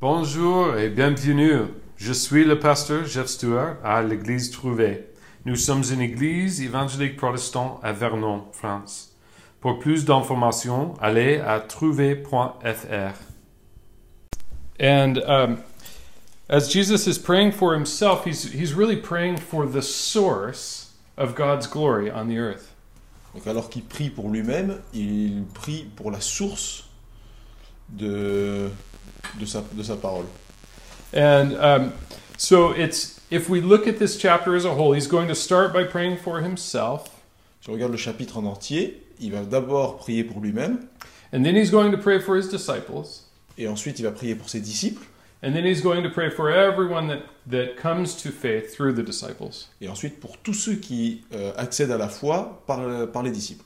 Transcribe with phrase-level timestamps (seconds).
[0.00, 1.66] Bonjour et bienvenue.
[1.96, 5.04] Je suis le pasteur Jeff Stewart à l'église Trouvé.
[5.46, 9.14] Nous sommes une église évangélique protestante à Vernon, France.
[9.60, 13.14] Pour plus d'informations, allez à trouvé.fr.
[14.80, 15.58] And um,
[16.48, 21.68] as Jesus is praying for himself, he's, he's really praying for the source of God's
[21.68, 22.74] glory on the earth.
[23.32, 26.90] Donc alors qu'il prie pour lui-même, il prie pour la source
[27.88, 28.70] de,
[29.38, 30.26] de, sa, de sa parole.
[31.12, 31.92] And um,
[32.36, 35.72] so it's if we look at this chapter as a whole, he's going to start
[35.72, 37.22] by praying for himself,
[37.60, 40.86] Si on regarde le chapitre en entier, il va d'abord prier pour lui-même,
[41.32, 43.24] and then he's going to pray for his disciples,
[43.56, 45.02] et ensuite il va prier pour ses disciples,
[45.42, 49.02] and then he's going to pray for everyone that, that comes to faith through the
[49.02, 49.68] disciples.
[49.80, 52.80] et ensuite pour tous ceux qui euh, accèdent à la foi par,
[53.12, 53.64] par les disciples.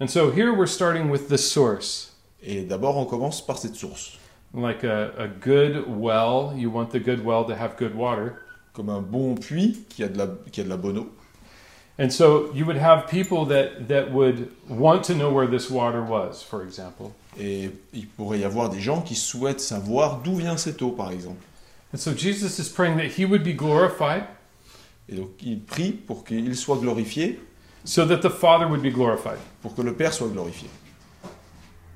[0.00, 2.12] And so here we're starting with the source.
[2.42, 4.18] Et d'abord on commence par cette source.
[4.54, 8.36] Like a, a good well, you want the good well to have good water.
[8.72, 11.08] Comme un bon puits qui a de la, qui a de la bonne eau.
[12.00, 16.00] And so you would have people that, that would want to know where this water
[16.02, 17.12] was, for example.
[17.38, 21.10] Et il pourrait y avoir des gens qui souhaitent savoir d'où vient cette eau, par
[21.10, 21.44] exemple.
[21.92, 24.24] And so Jesus is praying that he would be glorified
[25.08, 27.40] Et donc il prie pour qu'il soit glorifié,
[27.84, 29.38] so that the Father would be glorified.
[29.62, 30.68] pour que le Père soit glorifié.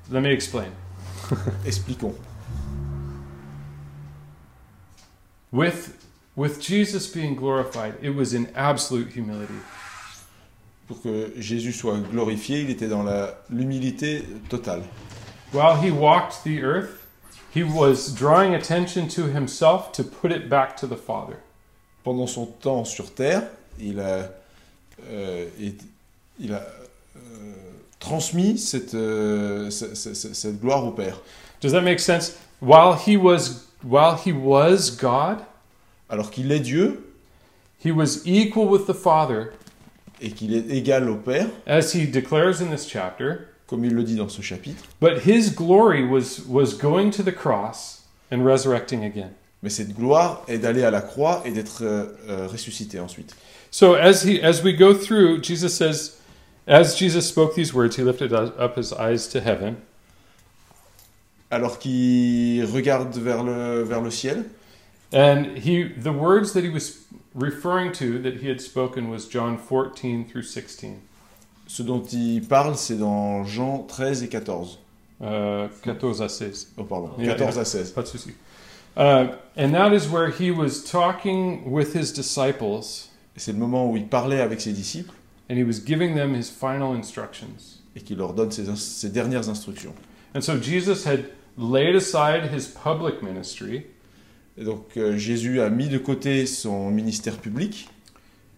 [0.09, 0.71] Let me explain.
[1.65, 2.17] Expliquons.
[5.51, 6.03] With,
[6.35, 9.53] with Jesus being glorified, it was in absolute humility.
[10.87, 14.83] Pour que Jésus soit glorifié, il était dans la- l'humilité totale.
[15.51, 17.05] While he walked the earth,
[17.53, 21.37] he was drawing attention to himself to put it back to the Father.
[22.03, 23.47] Pendant son temps sur terre,
[23.79, 24.29] il a,
[25.09, 25.47] euh,
[26.39, 26.65] il a
[27.15, 27.53] euh,
[28.03, 31.21] transmis cette, euh, ce- ce- ce- cette gloire au Père.
[31.61, 32.33] Does that make sense?
[32.61, 35.37] While he was while he was God,
[36.09, 37.01] Alors qu'il est Dieu
[37.83, 39.51] he was equal with the Father,
[40.21, 43.47] et qu'il est égal au Père, as he declares in this chapter.
[43.67, 47.33] comme il le dit dans ce chapitre, But his glory was was going to the
[47.33, 49.31] cross and resurrecting again.
[49.63, 53.33] mais cette gloire est d'aller à la croix et d'être euh, euh, ressuscité ensuite.
[53.71, 56.11] So as he as we go through, Jesus says,
[56.67, 59.77] as Jesus spoke these words, he lifted up his eyes to heaven,
[61.51, 64.45] Alors qu'il regarde vers le, vers le ciel,
[65.11, 69.57] and he the words that he was referring to that he had spoken was John
[69.57, 70.99] 14 through 16.
[71.67, 74.79] ce dont il parle, c'est dans Jean 13 et 14.
[75.21, 76.73] Uh, 14 à 16.
[76.77, 77.61] Oh, pardon, Yeah, 14 yeah.
[77.61, 77.91] à 16.
[77.91, 78.31] Pas de souci.
[78.95, 83.97] Uh, and that is where he was talking with his disciples, C'est le moment où
[83.97, 85.13] il parlait avec ses disciples
[85.53, 87.79] and he was giving them his final instructions.
[87.95, 89.93] et qu'il leur donne ses, ses dernières instructions.
[90.33, 91.25] And so Jesus had
[91.57, 93.85] laid aside his public ministry
[94.57, 97.87] Et donc euh, Jésus a mis de côté son ministère public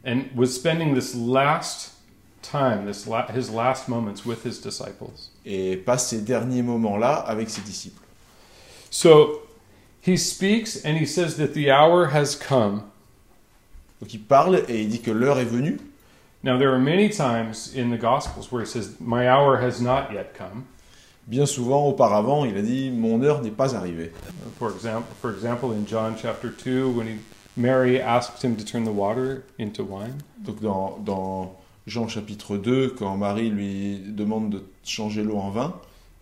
[0.06, 1.92] and was spending this last
[2.42, 5.32] time, this la- his last moments with his disciples.
[5.46, 8.02] et passe ces derniers moments-là avec ses disciples.
[8.90, 9.42] So
[10.02, 12.84] he speaks and he says that the hour has come.
[14.02, 15.78] Donc il parle et il dit que l'heure est venue.
[16.46, 20.14] Now there are many times in the Gospels where he says, "My hour has not
[20.14, 20.68] yet come."
[21.28, 24.12] Bien souvent auparavant, il a dit mon heure n'est pas arrivée.
[24.60, 27.18] For example, for example, in John chapter two, when he,
[27.58, 30.22] Mary asked him to turn the water into wine.
[30.38, 31.56] Donc dans, dans
[31.88, 35.74] Jean chapitre 2, quand Marie lui demande de changer l'eau en vin,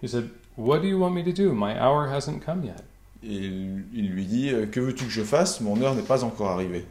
[0.01, 1.51] He said, "What do you want me to do?
[1.51, 2.85] My hour hasn't come yet."
[3.25, 6.23] et il il lui dit euh, que veux-tu que je fasse Mon heure n'est pas
[6.23, 6.85] encore arrivée.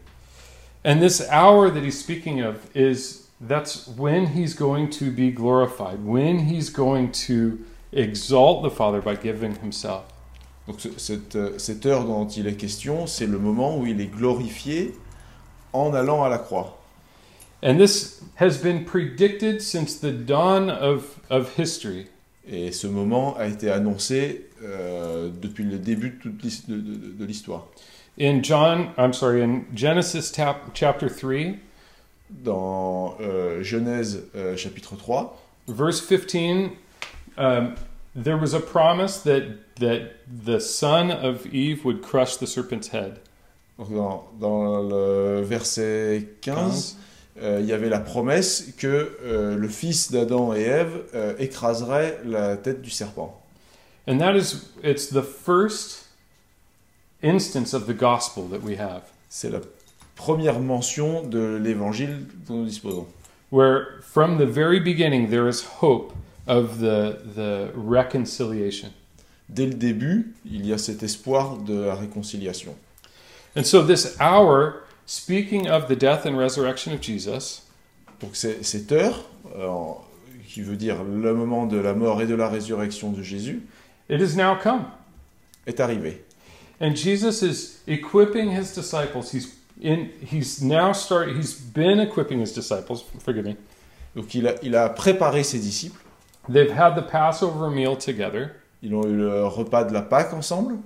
[0.84, 6.04] And this hour that he's speaking of is that's when he's going to be glorified,
[6.04, 7.58] when he's going to
[7.92, 10.04] exalt the Father by giving himself.
[10.68, 14.00] Donc ce- cette, euh, cette heure dont il est question, c'est le moment où il
[14.00, 14.94] est glorifié
[15.72, 16.78] en allant à la croix.
[17.64, 22.06] And this has been predicted since the dawn of, of history.
[22.48, 27.24] Et ce moment a été annoncé euh, depuis le début de toute de- de- de
[27.24, 27.66] l'histoire.
[28.20, 31.58] In John, I'm sorry, in Genesis tap, chapter 3,
[32.44, 35.38] Dans euh, Genèse euh, chapitre 3,
[35.68, 36.70] verse 15,
[37.36, 37.74] um,
[38.14, 39.42] there was a promise that,
[39.76, 43.18] that the son of Eve would crush the serpent's head.
[43.78, 46.96] dans, dans le verset 15,
[47.40, 51.02] euh, il y avait la promesse que le fils d'Adam et Ève
[51.38, 53.42] écraserait la tête du serpent.
[54.06, 56.08] And that is, it's the first
[57.22, 59.60] instance of the gospel that we have, C'est la
[60.22, 63.06] première mention de l'évangile dont nous disposons.
[63.50, 66.12] where from the very beginning there is hope
[66.46, 68.90] of the, the reconciliation.
[69.48, 72.74] dès le début, il y a cet espoir de la réconciliation.
[73.56, 77.62] And so, this hour, speaking of the death and resurrection of Jesus,
[78.20, 79.24] Donc cette heure,
[79.58, 79.92] euh,
[80.48, 83.62] qui veut dire le moment de la mort et de la résurrection de Jésus,
[84.08, 84.84] it has now come.
[85.66, 86.22] est arrivée.
[86.80, 89.32] And Jesus is equipping his disciples.
[89.32, 89.48] He's
[89.80, 93.56] in he's now start he's been equipping his disciples, forgive me.
[94.14, 95.98] Donc il a, il a préparé ses disciples,
[96.48, 98.50] They've had the Passover meal together,
[98.82, 100.76] ils ont eu le repas de la Pâque ensemble,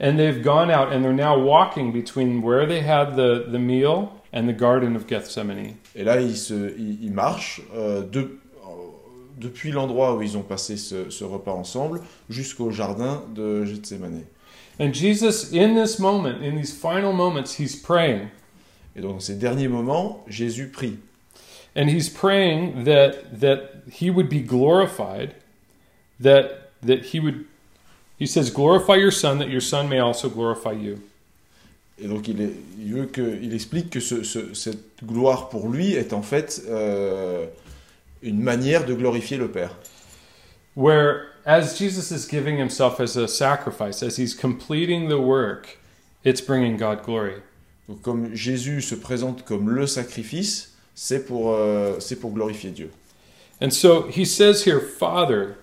[0.00, 4.08] and they've gone out and they're now walking between where they had the, the meal
[4.32, 5.74] and the Garden of Gethsemane.
[5.94, 8.38] et là ils, se, ils, ils marchent euh, de-
[9.36, 14.22] depuis l'endroit où ils ont passé ce, ce repas ensemble jusqu'au jardin de Gethsemane.
[14.78, 18.30] And Jesus, in this moment, in these final moments, he's praying.
[18.96, 20.98] Et donc ces derniers moments, Jésus prie.
[21.76, 25.34] And he's praying that that he would be glorified,
[26.20, 27.44] that that he would
[28.18, 31.00] he says, glorify your son, that your son may also glorify you.
[32.00, 35.68] Et donc il, est, il, veut que, il explique que ce- ce- cette gloire pour
[35.68, 37.46] lui est en fait euh,
[38.22, 39.76] une manière de glorifier le Père.
[40.76, 45.78] Where as Jesus is giving himself as a sacrifice, as he's completing the work,
[46.22, 47.42] it's bringing God glory.
[47.88, 52.90] Donc comme Jésus se présente comme le sacrifice, c'est pour, euh, c'est pour glorifier Dieu.
[53.60, 55.56] And so he says here, Father,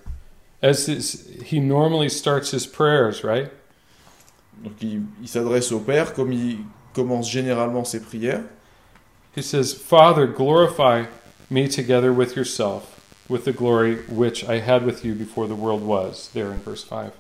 [0.61, 3.49] as his, he normally starts his prayers, right?
[4.63, 6.59] Donc il, il s'adresse au Père comme il
[6.93, 8.43] commence généralement ses prières.
[9.35, 11.05] He says, Father, glorify
[11.49, 12.90] me together with yourself,
[13.31, 16.83] with the glory which I had with you before the world was, there in verse
[16.83, 17.13] 5.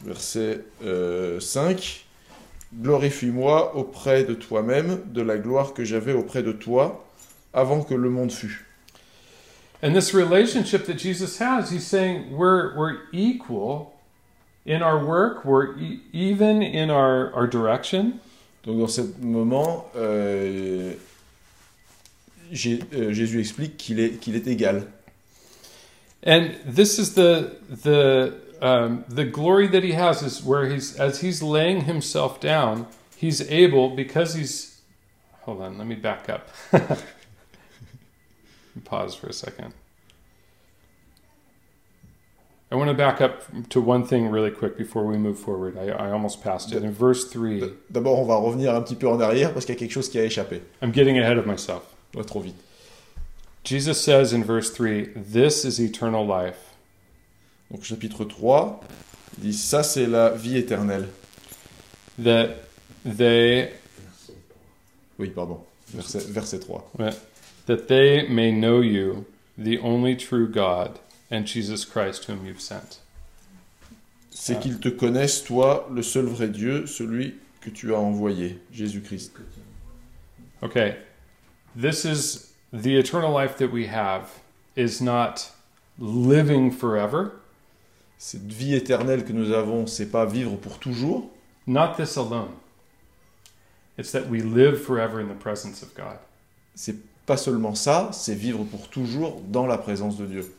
[0.00, 2.04] Verset euh, 5.
[2.82, 7.04] Glorifie-moi auprès de toi-même de la gloire que j'avais auprès de toi
[7.52, 8.64] avant que le monde fût.
[9.82, 13.94] And this relationship that Jesus has, he's saying we're, we're equal
[14.66, 18.18] in our work, we're e- even in our, our direction.
[18.64, 20.94] Donc dans ce moment, euh,
[22.52, 24.86] euh, Jésus explique qu'il est, qu'il est égal.
[26.22, 31.20] And this is the, the, um, the glory that he has is where he's, as
[31.20, 32.86] he's laying himself down,
[33.16, 34.80] he's able, because he's,
[35.42, 36.48] hold on, let me back up.
[38.84, 39.74] Pause for a second.
[42.70, 45.78] I want to back up to one thing really quick before we move forward.
[45.78, 46.82] I, I almost passed it.
[46.82, 49.78] In verse 3, D'abord, on va revenir un petit peu en arrière parce qu'il y
[49.78, 50.60] a quelque chose qui a échappé.
[50.82, 51.94] I'm getting ahead of myself.
[52.26, 52.56] Trop vite.
[53.68, 56.74] Jesus says in verse 3, This is eternal life,
[57.70, 58.80] Donc chapitre 3,
[59.36, 61.06] il dit ça c'est la vie éternelle.
[62.18, 62.56] that
[63.04, 63.72] they
[65.18, 65.60] Oui, pardon.
[65.92, 66.82] Verset, verset 3.
[67.66, 69.26] that they may know you,
[69.58, 70.98] the only true God,
[71.30, 73.00] and Jesus Christ whom you've sent.
[74.30, 74.60] C'est Ah.
[74.60, 79.32] qu'ils te connaissent, toi, le seul vrai Dieu, celui que tu as envoyé, Jésus-Christ.
[80.62, 80.96] Okay,
[81.76, 84.40] this is the eternal life that we have
[84.76, 85.50] is not
[85.98, 87.32] living forever,
[88.18, 91.30] Cette vie éternelle que nous avons, c'est pas vivre pour toujours,
[91.68, 92.50] not this alone.
[93.96, 96.18] It's that we live forever in the presence of God.
[96.74, 100.52] c'est pas seulement ça, c'est vivre pour toujours dans la présence de Dieu.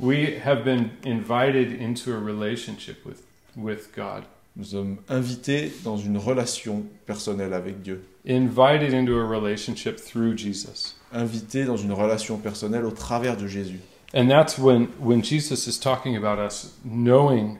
[0.00, 3.22] We have been invited into a relationship with,
[3.56, 4.24] with God,
[4.56, 10.96] Nous sommes invités dans une relation personnelle avec Dieu, invited into a relationship through Jesus.
[11.12, 13.80] Invités dans une relation personnelle au travers de Jésus.
[14.14, 17.58] And that's when, when Jesus is talking about us knowing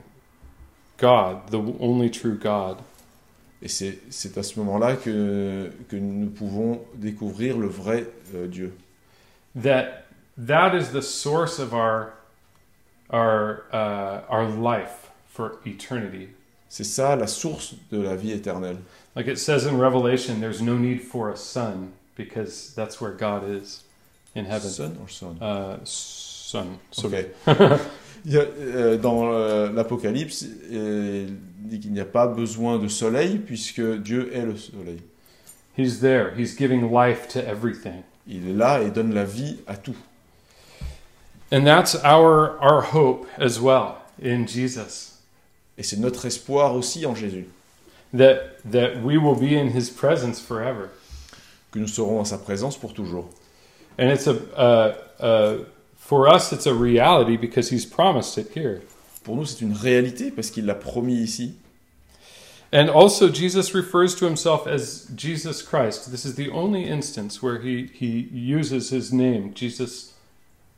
[0.97, 2.77] God, the only true God.
[3.61, 8.73] Et c'est à ce moment-là que, que nous pouvons découvrir le vrai euh, Dieu.
[9.55, 10.05] That
[10.37, 12.13] that is the source of our
[13.11, 16.29] our uh, our life for eternity.
[16.69, 18.77] C'est ça la source de la vie éternelle.
[19.15, 23.49] Like it says in Revelation, there's no need for a sun because that's where God
[23.49, 23.83] is
[24.35, 24.69] in heaven.
[24.69, 26.79] Son or son Uh, sun.
[26.91, 27.25] So Ok.
[28.23, 31.27] Il y a, euh, dans euh, l'Apocalypse, euh,
[31.63, 35.01] il dit qu'il n'y a pas besoin de soleil puisque Dieu est le soleil.
[35.75, 36.33] He's there.
[36.37, 38.03] He's giving life to everything.
[38.27, 39.95] Il est là et donne la vie à tout.
[41.51, 45.19] And that's our our hope as well in Jesus.
[45.77, 47.47] Et c'est notre espoir aussi en Jésus,
[48.13, 50.89] That that we will be in his presence forever.
[51.71, 53.29] Que nous serons en sa présence pour toujours.
[53.97, 58.81] And it's a uh, uh, for us it's a reality because he's promised it here.
[59.23, 61.53] Pour nous, c'est une réalité parce qu'il l'a promis ici.
[62.73, 66.09] And also Jesus refers to himself as Jesus Christ.
[66.09, 70.13] This is the only instance where he he uses his name, Jesus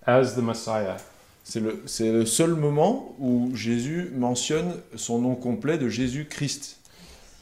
[0.05, 0.97] as the Messiah.
[1.43, 6.77] C'est le, c'est le seul moment où Jésus mentionne son nom complet de Jésus-Christ.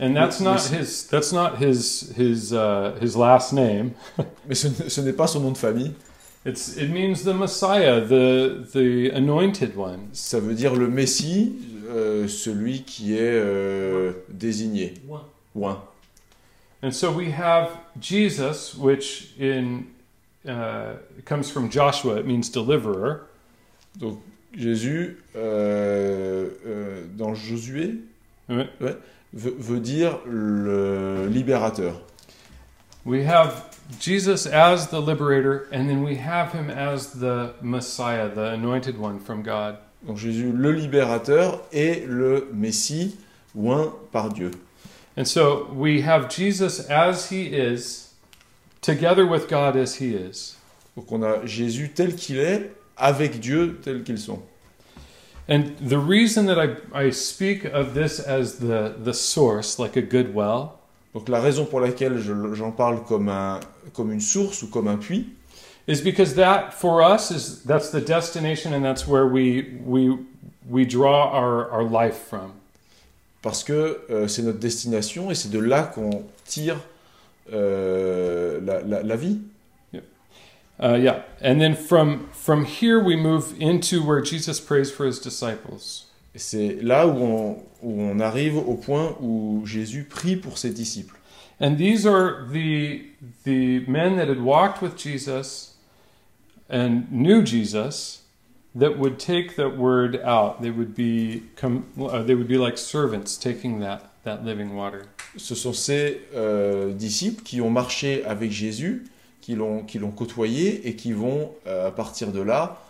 [0.02, 3.94] And that's not his that's not his his uh, his last name.
[4.48, 5.94] Mais ce, n'est pas son nom de famille,
[6.44, 10.10] It's it means the Messiah, the the anointed one.
[10.12, 11.56] ça veut dire le Messie,
[11.88, 14.96] euh, celui qui est euh, désigné,
[15.56, 15.84] oint.
[16.82, 19.84] And so we have Jesus, which in
[20.48, 22.18] uh, comes from Joshua.
[22.18, 23.20] It means deliverer.
[24.00, 24.20] Donc
[24.58, 28.00] Jésus, euh, euh, dans Josué,
[28.50, 28.68] Ouais.
[29.34, 32.02] Veut, veut dire le libérateur.
[33.06, 38.54] We have Jesus as the liberator, and then we have him as the Messiah, the
[38.54, 39.78] anointed one from God.
[40.06, 43.18] Donc Jésus, le libérateur et le Messie,
[43.56, 44.52] oint par Dieu.
[45.18, 48.14] And so we have Jesus as he is,
[48.82, 50.56] together with God as he is.
[50.96, 54.42] Donc on a Jésus tel qu'il est, avec Dieu tel qu'ils sont.
[55.52, 56.78] And the reason that I,
[57.08, 60.78] I speak of this as the, the source, like a good well,
[61.14, 63.60] Donc la raison pour laquelle je- j'en parle comme, un,
[63.94, 65.26] comme une source ou comme un puits,
[65.88, 70.16] is because that for us is that's the destination and that's where we we
[70.70, 72.54] we draw our, our life from.
[73.42, 76.78] parce que euh, c'est notre destination et c'est de là qu'on tire
[77.52, 79.40] euh, la, la- la vie.
[80.84, 85.20] Uh, yeah, and then from from here we move into where Jesus prays for his
[85.20, 86.08] disciples.
[86.36, 91.16] C'est là où on, où on arrive au point où Jésus prie pour ses disciples.
[91.60, 93.06] And these are the
[93.44, 95.76] the men that had walked with Jesus
[96.68, 98.24] and knew Jesus
[98.74, 100.62] that would take that word out.
[100.62, 105.06] They would be come, uh, they would be like servants taking that that living water.
[105.38, 109.06] Ce sont ces euh, disciples qui ont marché avec Jésus,
[109.42, 112.82] qui l'ont qui l'ont côtoyé et qui vont, euh, à partir de là,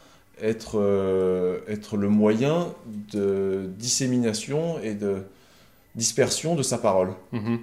[0.42, 2.74] être, euh, être le moyen
[3.12, 5.24] de dissémination et de
[5.96, 7.14] dispersion de sa parole.
[7.32, 7.58] hmm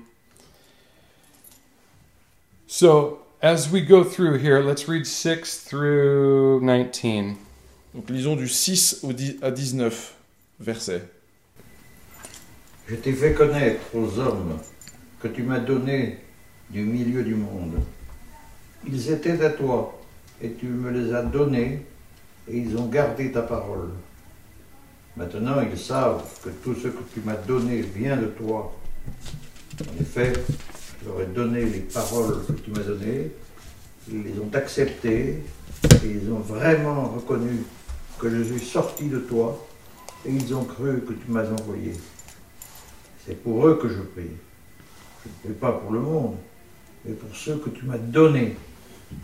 [2.66, 7.36] So as we go through here, let's read six through nineteen.
[7.94, 10.14] Donc lisons du 6 au 10 à 19
[10.60, 11.02] versets.
[12.86, 14.58] Je t'ai fait connaître aux hommes
[15.20, 16.18] que tu m'as donnés
[16.70, 17.80] du milieu du monde.
[18.86, 19.98] Ils étaient à toi,
[20.40, 21.84] et tu me les as donnés,
[22.48, 23.90] et ils ont gardé ta parole.
[25.16, 28.72] Maintenant ils savent que tout ce que tu m'as donné vient de toi.
[29.80, 30.32] En effet,
[31.02, 33.32] je leur ai donné les paroles que tu m'as données,
[34.10, 35.42] ils les ont acceptées,
[36.04, 37.64] et ils ont vraiment reconnu
[38.18, 39.66] que je suis sorti de toi,
[40.24, 41.92] et ils ont cru que tu m'as envoyé.
[43.26, 44.30] C'est pour eux que je prie.
[45.24, 46.36] Je ne prie pas pour le monde,
[47.04, 48.56] mais pour ceux que tu m'as donnés,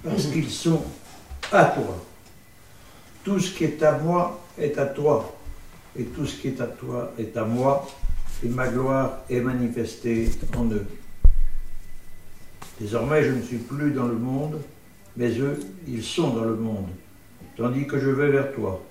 [0.03, 0.83] parce qu'ils sont
[1.53, 2.05] à toi.
[3.23, 5.35] Tout ce qui est à moi est à toi,
[5.99, 7.87] et tout ce qui est à toi est à moi,
[8.43, 10.87] et ma gloire est manifestée en eux.
[12.81, 14.61] Désormais, je ne suis plus dans le monde,
[15.17, 16.88] mais eux, ils sont dans le monde,
[17.57, 18.83] tandis que je vais vers toi.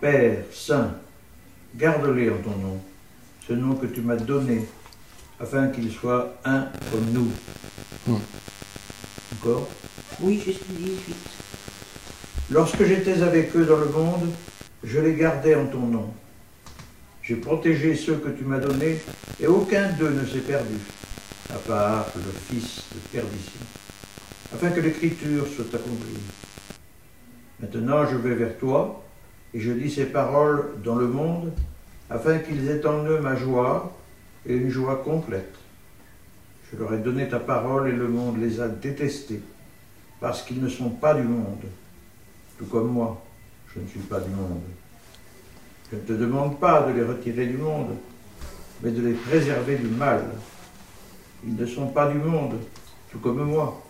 [0.00, 0.92] Père Saint,
[1.76, 2.80] garde-les en ton nom,
[3.46, 4.66] ce nom que tu m'as donné,
[5.40, 7.30] afin qu'ils soient un comme nous.
[8.06, 8.18] Hmm.
[9.34, 9.68] Encore
[10.20, 11.16] Oui, jusqu'au 18.
[12.50, 14.30] Lorsque j'étais avec eux dans le monde,
[14.82, 16.10] je les gardais en ton nom.
[17.22, 18.98] J'ai protégé ceux que tu m'as donnés,
[19.38, 20.76] et aucun d'eux ne s'est perdu,
[21.50, 23.60] à part le fils de perdition,
[24.54, 26.22] afin que l'écriture soit accomplie.
[27.60, 29.04] Maintenant je vais vers toi,
[29.52, 31.52] et je dis ces paroles dans le monde,
[32.08, 33.94] afin qu'ils aient en eux ma joie,
[34.46, 35.54] et une joie complète.
[36.72, 39.40] Je leur ai donné ta parole, et le monde les a détestés,
[40.20, 41.64] parce qu'ils ne sont pas du monde
[42.58, 43.22] tout comme moi,
[43.72, 44.60] je ne suis pas du monde.
[45.90, 47.96] Je ne te demande pas de les retirer du monde,
[48.82, 50.24] mais de les préserver du mal.
[51.46, 52.56] Ils ne sont pas du monde,
[53.10, 53.80] tout comme moi,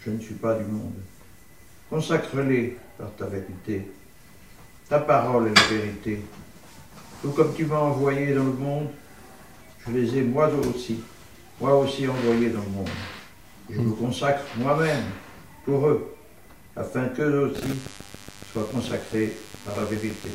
[0.00, 0.94] je ne suis pas du monde.
[1.90, 3.86] Consacre-les par ta vérité.
[4.88, 6.22] Ta parole est la vérité.
[7.20, 8.88] Tout comme tu m'as envoyé dans le monde,
[9.86, 11.00] je les ai moi aussi,
[11.60, 12.88] moi aussi envoyés dans le monde.
[13.70, 15.04] Je me consacre moi-même
[15.64, 16.14] pour eux,
[16.76, 17.78] afin qu'eux aussi
[18.52, 20.30] soient consacrés par la vérité.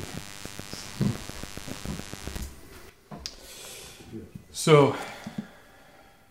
[4.52, 4.96] So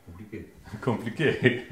[0.07, 0.47] Compliqué.
[0.81, 1.63] compliqué.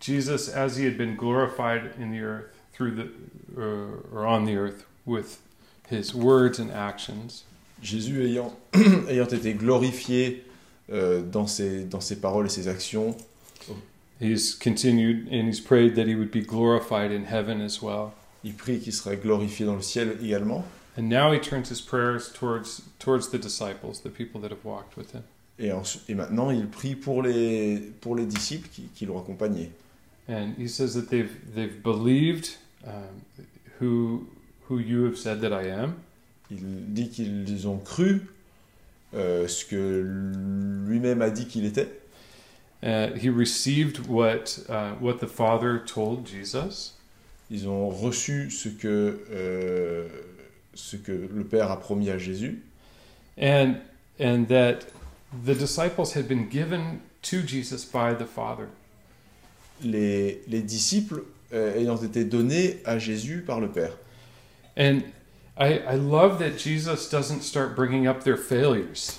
[0.00, 3.08] Jesus, as he had been glorified in the earth through the
[3.56, 5.40] uh, or on the earth with
[5.88, 7.44] his words and actions,
[7.82, 8.52] Jésus ayant,
[9.08, 10.53] ayant été glorifié euh,
[10.88, 13.16] dans, ses, dans ses paroles et ses actions,
[14.20, 18.12] he's continued and he's prayed that he would be glorified in heaven as well.
[18.44, 20.64] Il prie qu'il sera glorifié dans le ciel également.
[20.96, 24.96] And now he turns his prayers towards towards the disciples, the people that have walked
[24.96, 25.22] with him.
[25.58, 29.70] Et, ensuite- et maintenant, il prie pour les, pour les disciples qui, qui l'ont accompagné.
[30.28, 33.22] And he says that they've they've believed um,
[33.80, 34.26] who
[34.68, 35.94] who you have said that I am,
[36.50, 36.58] Il
[36.94, 38.18] dit qu'ils ont cru euh,
[39.14, 41.88] ce que lui-même a dit qu'il était.
[42.84, 46.92] Uh, he received what uh, what the Father told Jesus,
[47.50, 50.06] Ils ont reçu ce que, euh,
[50.74, 52.62] ce que le Père a promis à Jésus.
[53.40, 53.76] and
[54.20, 54.80] and that
[55.46, 58.66] the disciples had been given to Jesus by the Father.
[59.82, 61.22] Les, les disciples
[61.54, 63.96] euh, ayant été donnés à Jésus par le Père.
[64.76, 65.00] And
[65.56, 69.18] I, I love that Jesus doesn't start bringing up their failures.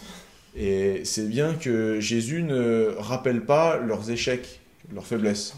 [0.55, 4.59] Et c'est bien que Jésus ne rappelle pas leurs échecs,
[4.93, 5.55] leurs faiblesses.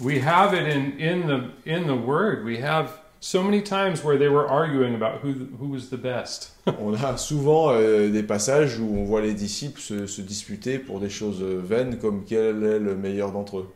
[0.00, 2.44] We have it in, in the in the Word.
[2.44, 6.52] We have so many times where they were arguing about who who was the best.
[6.80, 11.00] On a souvent euh, des passages où on voit les disciples se, se disputer pour
[11.00, 13.68] des choses vaines comme quel est le meilleur d'entre eux.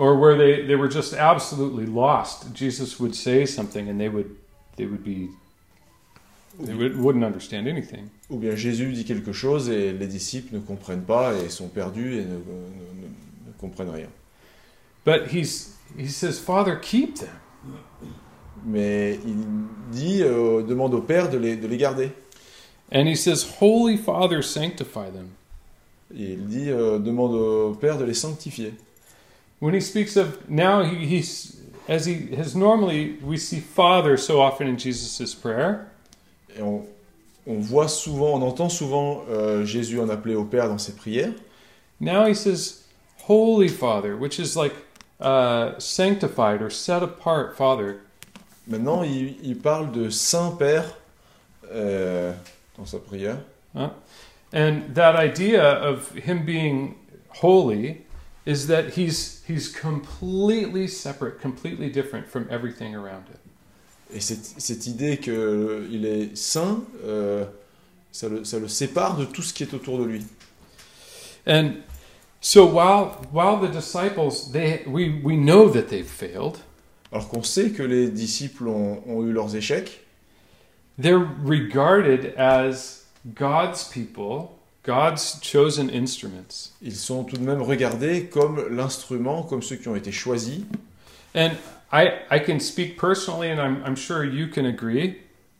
[0.00, 2.54] or where they, they were just absolutely lost.
[2.54, 4.34] Jesus would say something and they would
[4.80, 5.28] they would be
[6.58, 8.08] they would, wouldn't understand anything.
[8.30, 12.14] Ou bien Jésus dit quelque chose et les disciples ne comprennent pas et sont perdus
[12.14, 14.08] et ne, ne- ne- ne comprennent rien.
[15.04, 17.28] But he's he says, Father, keep them.
[18.64, 19.44] Mais il
[19.90, 22.10] dit, euh, demande au Père de les, de les garder.
[22.92, 25.28] And he says, Holy Father, sanctify them.
[26.14, 28.74] Et il dit, euh, demande au Père de les sanctifier.
[29.60, 31.59] When he speaks of now he, he's
[31.90, 35.90] as he has normally we see Father so often in Jesus' prayer.
[36.56, 36.86] Et on,
[37.46, 41.34] on voit souvent, on entend souvent euh, Jésus en appeler au Père dans ses prières.
[41.98, 42.84] Now he says,
[43.26, 44.74] Holy Father, which is like
[45.20, 48.00] uh, sanctified or set apart Father.
[48.68, 50.96] Maintenant, il, il parle de Saint Père
[51.72, 52.32] euh,
[52.78, 53.38] dans sa prière.
[54.52, 56.96] And that idea of him being
[57.28, 58.02] holy
[58.50, 63.38] is that he's he's completely separate, completely different from everything around it.
[64.12, 67.44] Et cette, cette idée qu'il est saint, euh,
[68.10, 70.26] ça, le, ça le sépare de tout ce qui est autour de lui.
[71.46, 71.82] And
[72.40, 76.58] so while while the disciples they we we know that they've failed,
[77.12, 80.00] Alors qu'on sait que les disciples ont, ont eu leurs échecs,
[80.98, 84.50] they're regarded as God's people,
[84.90, 86.72] God's chosen instruments.
[86.82, 90.62] ils sont tout de même regardés comme l'instrument, comme ceux qui ont été choisis.
[91.34, 91.50] And
[91.92, 95.16] I I can speak personally and I'm I'm sure you can agree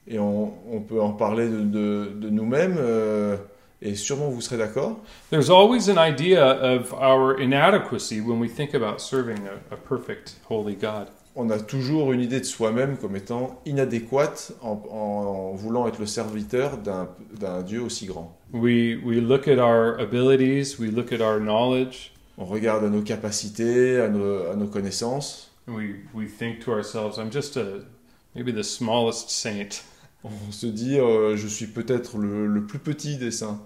[0.08, 3.36] Et on, on peut en parler de, de- de nous-mêmes, euh,
[3.80, 4.98] et sûrement vous serez d'accord.
[5.30, 10.36] There's always an idea of our inadequacy when we think about serving a, a perfect,
[10.48, 11.06] holy God.
[11.36, 16.06] On a toujours une idée de soi-même comme étant inadéquate en, en voulant être le
[16.06, 18.36] serviteur d'un d'un Dieu aussi grand.
[18.52, 23.02] We, we look at our abilities, we look at our knowledge, On regarde à nos
[23.02, 25.50] capacités, à nos, à nos connaissances.
[25.66, 27.84] we, we think to ourselves, I'm just a
[28.34, 29.82] maybe the smallest saint.
[30.24, 33.60] On se dit, euh, je suis peut-être le, le plus petit des saints.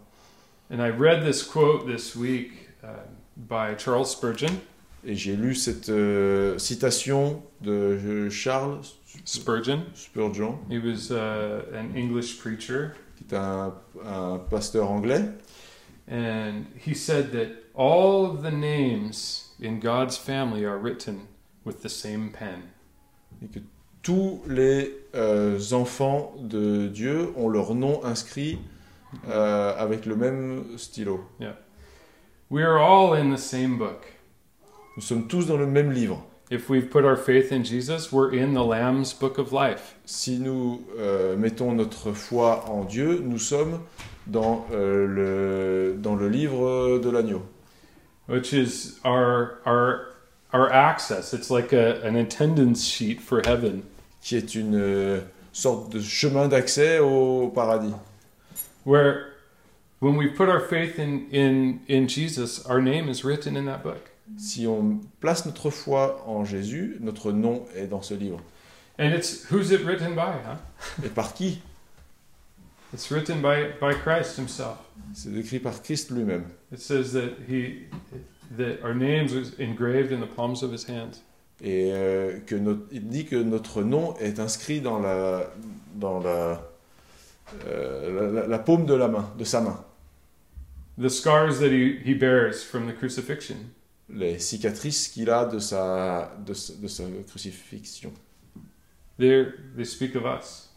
[0.71, 4.61] And I read this quote this week uh, by Charles Spurgeon.
[5.07, 8.81] Et j'ai lu cette euh, citation de Charles
[9.25, 9.85] Spurgeon.
[9.95, 12.95] Spurgeon, He was uh, an English preacher,
[13.29, 15.23] qui est un, un pasteur anglais.
[16.07, 21.29] and he said that all of the names in God's family are written
[21.65, 22.63] with the same pen.
[23.43, 23.61] et que
[24.03, 28.59] tous les euh, enfants de Dieu ont leur nom inscrit
[29.29, 31.25] euh, avec le même stylo.
[32.51, 34.13] We are all in the same book.
[34.97, 36.25] Nous sommes tous dans le même livre.
[36.55, 39.97] If we've put our faith in Jesus, we're in the Lamb's book of life.
[40.07, 43.81] Si nous euh, mettons notre foi en Dieu, nous sommes
[44.29, 47.43] dans, euh, le, dans le livre de l'agneau,
[48.29, 50.15] which is our our
[50.53, 51.35] our access.
[51.35, 53.83] It's like a, an attendance sheet for heaven.
[54.23, 55.21] qui est une euh,
[55.53, 57.95] sorte de chemin d'accès au paradis.
[58.87, 59.33] Where
[59.99, 63.83] when we put our faith in, in, in Jesus, our name is written in that
[63.83, 64.14] book.
[64.39, 68.41] Si on place notre foi en Jésus, notre nom est dans ce livre.
[68.99, 70.57] And it's who's it written by, huh?
[71.05, 71.61] Et par qui?
[72.93, 74.79] It's written by, by Christ himself.
[75.15, 76.45] C'est écrit par Christ lui-même.
[76.73, 77.87] It says that he
[78.57, 81.21] that our names is engraved in the palms of his hands.
[81.61, 85.51] Et euh, que notre, il dit que notre nom est inscrit dans la,
[85.97, 86.63] dans la,
[87.67, 89.85] euh, la, la- la paume de la main, de sa main.
[90.99, 93.57] The scars that he, he bears from the crucifixion.
[94.09, 98.13] Les cicatrices qu'il a de sa, de, sa- de sa crucifixion.
[99.19, 99.47] They
[99.85, 100.71] speak of us.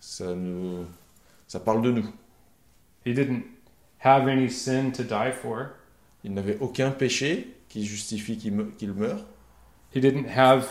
[0.00, 0.86] Ça, nous,
[1.46, 2.06] ça parle de nous.
[3.04, 3.42] He didn't
[3.98, 5.70] have any sin to die for.
[6.24, 9.24] Il n'avait aucun péché qui justifie qu'il me- qu'il meure.
[9.94, 10.66] He didn't have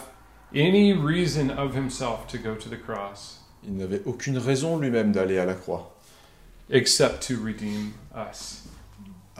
[0.56, 5.38] any reason of himself to go to the cross Il n'avait aucune raison lui-même d'aller
[5.38, 5.96] à la croix,
[6.70, 8.64] except to redeem us.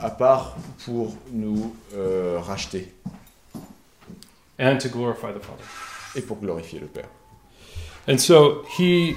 [0.00, 2.92] À part pour nous euh, racheter.
[4.58, 5.64] And to glorify the Father.
[6.14, 7.08] et pour glorifier le Père.
[8.08, 9.14] And so he,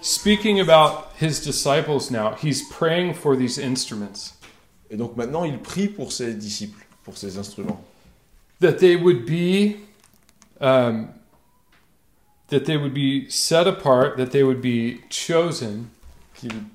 [0.00, 4.34] speaking about his disciples now, he's praying for these instruments.
[4.90, 7.82] Et donc maintenant, il prie pour ses disciples, pour ses instruments,
[8.60, 9.76] that they would be,
[10.60, 11.08] um,
[12.48, 15.88] that they would be set apart, that they would be chosen,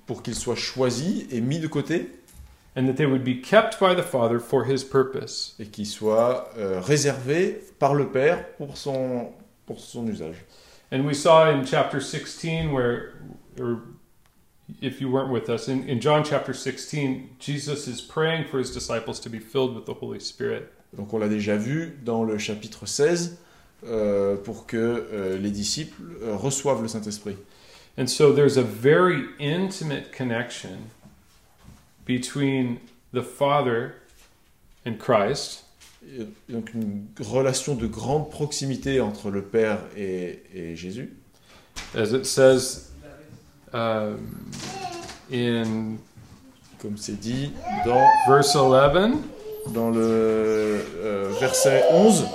[0.07, 2.09] pour qu'ils soient choisis et mis de côté
[2.79, 5.53] and that they would be kept by the Father for his purpose.
[5.59, 9.33] et qu'ils soient euh, réservés par le Père pour son,
[9.65, 10.37] pour son usage.
[10.89, 13.15] And we saw in chapter 16 where,
[13.59, 13.81] or
[14.81, 18.71] if you weren't with us, in, in John chapter 16, Jesus is praying for his
[18.71, 20.71] disciples to be filled with the Holy Spirit.
[20.95, 23.39] Donc on l'a déjà vu dans le chapitre 16
[23.87, 27.35] euh, pour que euh, les disciples euh, reçoivent le Saint-Esprit.
[27.97, 30.91] And so there's a very intimate connection
[32.09, 32.79] between
[33.13, 33.93] the Father
[34.83, 35.63] and Christ,
[36.49, 41.13] donc une relation de grande proximité entre le Père et, et Jésus.
[41.93, 42.89] as it says
[43.73, 44.49] um,
[45.31, 45.97] in
[46.79, 47.51] Comme c'est dit
[47.85, 49.17] dans, verse 11.
[49.71, 52.25] dans le euh, verset 11.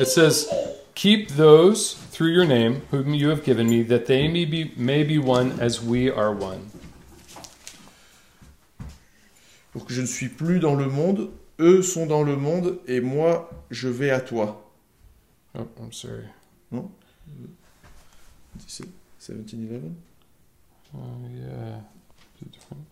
[0.00, 0.48] It says,
[0.94, 5.02] Keep those through your name whom you have given me, that they may be, may
[5.02, 6.70] be one as we are one.
[9.74, 13.00] Pour que je ne suis plus dans le monde, eux sont dans le monde et
[13.02, 14.70] moi je vais à toi.
[15.58, 16.24] Oh, I'm sorry.
[18.58, 18.86] 17,
[19.20, 19.36] 17,
[19.70, 19.80] 11
[20.96, 20.98] Oh,
[21.34, 21.80] yeah.
[22.36, 22.84] Is it different?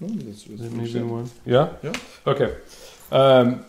[0.00, 1.26] Non, mais that's- that's maybe one?
[1.46, 1.70] Yeah?
[1.82, 1.92] Yeah.
[2.26, 2.52] Okay.
[3.10, 3.64] Um,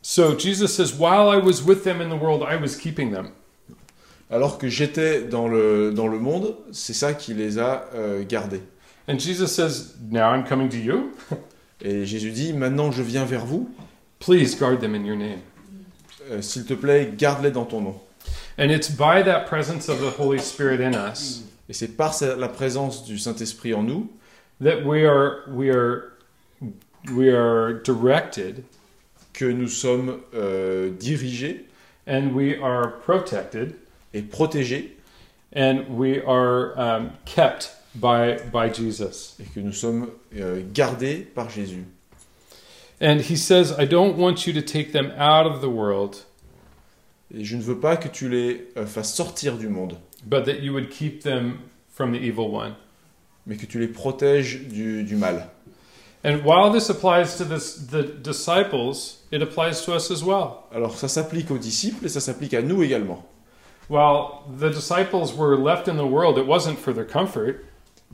[0.00, 3.32] so Jesus says, While I was with them in the world, I was keeping them.
[4.30, 8.62] Alors que j'étais dans le, dans le monde, c'est ça qui les a euh, gardés.
[9.06, 11.12] And Jesus says, Now I'm coming to you.
[11.80, 13.68] Et Jésus dit, maintenant je viens vers vous,
[14.20, 15.40] Please guard them in your name.
[16.30, 18.00] euh, s'il te plaît, garde-les dans ton nom.
[18.56, 22.36] And it's by that presence of the Holy Spirit in us Et c'est par sa-
[22.36, 24.08] la présence du Saint-Esprit en nous
[24.62, 26.12] that we are we are
[27.12, 28.62] we are directed
[29.34, 31.66] que nous sommes euh, dirigés
[32.06, 33.74] and we are protected
[34.14, 34.96] et protégés
[35.54, 39.36] and we are um, kept by by Jesus.
[39.40, 41.84] et que nous sommes euh, gardés par Jésus.
[43.00, 46.24] And he says, I don't want you to take them out of the world,
[47.36, 50.60] Et je ne veux pas que tu les euh, fasses sortir du monde, but that
[50.60, 51.58] you would keep them
[51.92, 52.74] from the evil one.
[53.46, 55.48] mais que tu les protèges du, du mal.
[56.24, 60.64] And while this applies to this, the disciples, it applies to us as well.
[60.72, 63.22] Alors ça s'applique aux disciples et ça s'applique à nous également.
[63.90, 67.66] While the disciples were left in the world, it wasn't for their comfort.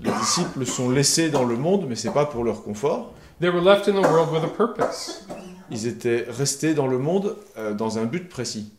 [0.02, 3.12] Les disciples sont laissés dans le monde, mais c'est pas pour leur confort.
[3.40, 5.26] They were left in the world with a purpose.
[5.70, 8.70] Ils étaient restés dans le monde euh, dans un but précis,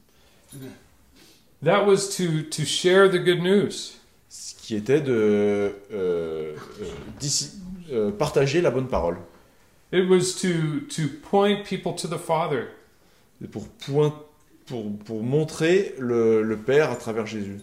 [1.64, 3.94] That was to, to share the good news.
[4.30, 6.56] ce qui était de euh,
[7.92, 9.18] euh, partager la bonne parole,
[9.94, 12.68] It was to, to point people to the Father.
[13.44, 14.14] Et pour, point,
[14.66, 17.60] pour, pour montrer le, le Père à travers Jésus.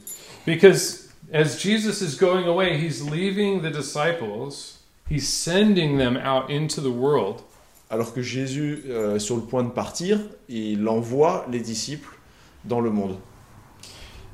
[0.46, 6.80] Because as Jesus is going away, he's leaving the disciples, he's sending them out into
[6.80, 7.42] the world.
[7.90, 12.18] Alors que Jésus euh, est sur le point de partir, il envoie les disciples
[12.64, 13.18] dans le monde.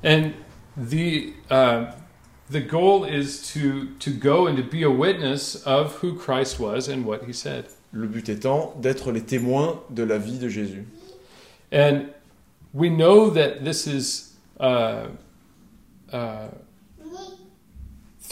[0.03, 0.33] And
[0.77, 1.93] the, uh,
[2.51, 6.89] the goal is to, to go and to be a witness of who Christ was
[6.89, 7.67] and what he said.
[7.93, 10.85] Le but étant d'être les témoins de la vie de Jésus.
[11.71, 12.09] And
[12.73, 15.07] we know that this is uh,
[16.13, 16.49] uh,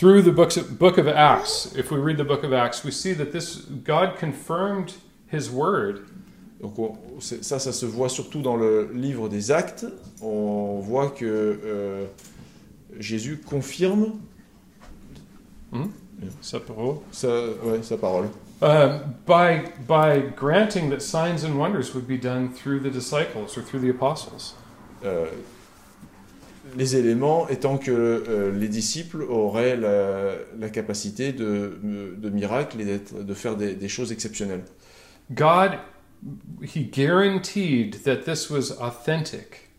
[0.03, 1.73] through the books book of Acts.
[1.77, 4.95] If we read the book of Acts, we see that this God confirmed
[5.31, 6.01] His word,
[6.61, 9.87] Donc on- ça, ça se voit surtout dans le livre des Actes.
[10.21, 11.25] On voit que
[11.65, 12.07] euh,
[12.99, 14.19] Jésus confirme
[16.41, 17.29] Separo, sa,
[17.65, 18.29] ouais, sa parole.
[18.61, 23.63] um, by by granting that signs and wonders would be done through the disciples or
[23.63, 24.55] through the apostles.
[25.05, 25.27] Euh,
[26.77, 31.79] les éléments étant que euh, les disciples auraient la, la capacité de,
[32.17, 34.65] de miracles et de faire des, des choses exceptionnelles.
[35.31, 35.79] God,
[36.63, 39.71] He guaranteed that this was authentic.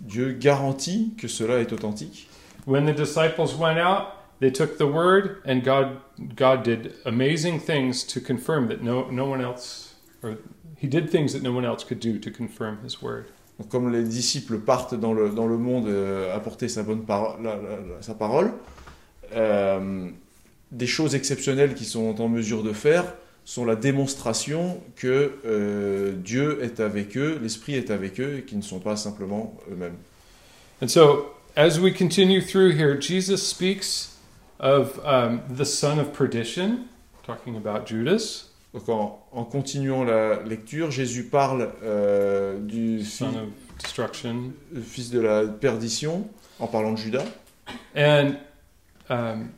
[0.00, 2.28] Dieu garantit que cela est authentique.
[2.66, 4.08] When the disciples went out,
[4.40, 6.00] they took the word, and God
[6.36, 10.36] God did amazing things to confirm that no no one else, or
[10.76, 13.28] He did things that no one else could do to confirm His word.
[13.68, 17.36] Comme les disciples partent dans le, dans le monde euh, apporter sa, bonne paro-
[18.00, 18.52] sa parole,
[19.34, 20.08] euh,
[20.72, 23.04] des choses exceptionnelles qu'ils sont en mesure de faire
[23.44, 28.58] sont la démonstration que euh, Dieu est avec eux, l'Esprit est avec eux et qu'ils
[28.58, 29.96] ne sont pas simplement eux-mêmes.
[30.80, 34.16] And so, as we continue through here, Jesus speaks
[34.60, 36.86] of um, the son of perdition,
[37.26, 43.26] talking about Judas, Donc en, en continuant la lecture, Jésus parle euh, du fils, son
[43.26, 46.26] of destruction, fils de la perdition
[46.58, 47.24] en parlant de Judas.
[47.94, 48.38] and
[49.10, 49.52] um,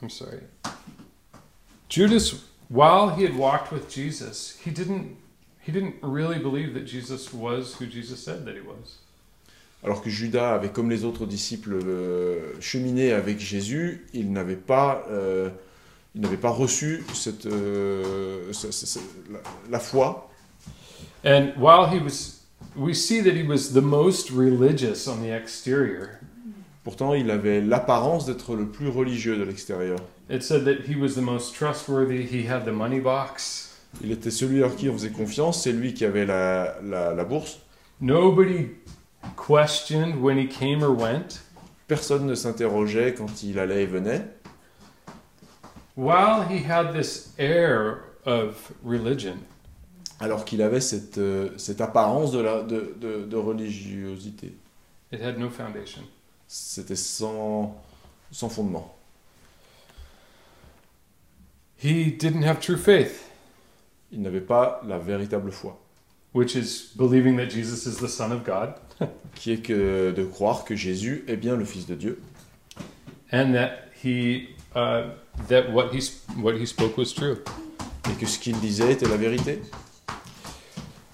[0.00, 0.40] I'm sorry.
[1.88, 5.16] Judas, while he had walked with Jesus, he didn't
[5.60, 9.00] he didn't really believe that Jesus was who Jesus said that he was.
[9.84, 15.04] Alors que Judas avait, comme les autres disciples, euh, cheminé avec Jésus, il n'avait pas,
[15.10, 15.50] euh,
[16.14, 18.98] il n'avait pas reçu cette, euh, ce- ce- ce-
[19.30, 19.38] la,
[19.70, 20.30] la foi.
[21.24, 22.40] And while he was,
[22.76, 26.08] we see that he was the most religious on the exterior.
[26.84, 29.98] Pourtant, il avait l'apparence d'être le plus religieux de l'extérieur.
[30.30, 32.22] It said that he was the most trustworthy.
[32.24, 33.76] He had the money box.
[34.02, 37.24] Il était celui à qui on faisait confiance, c'est lui qui avait la, la, la
[37.24, 37.58] bourse.
[38.00, 38.68] Nobody
[39.36, 41.40] questioned when he came or went.
[41.88, 44.22] Personne ne s'interrogeait quand il allait et venait.
[45.98, 49.38] While he had this air of religion,
[50.20, 54.54] alors qu'il avait cette, euh, cette apparence de, la, de, de, de religiosité.
[55.10, 56.02] it had no foundation.
[56.46, 57.74] C'était sans,
[58.30, 58.94] sans fondement.
[61.82, 63.28] He didn't have true faith,
[64.12, 65.80] Il n'avait pas la véritable foi,
[66.32, 68.74] which is believing that Jesus is the Son of God
[69.34, 72.22] qui est que de croire que Jésus est bien le Fils de Dieu
[73.32, 73.72] and that
[74.04, 75.10] he uh,
[75.48, 76.00] that what he
[76.40, 77.38] what he spoke was true.
[78.10, 79.60] et que ce qu'il disait était la vérité.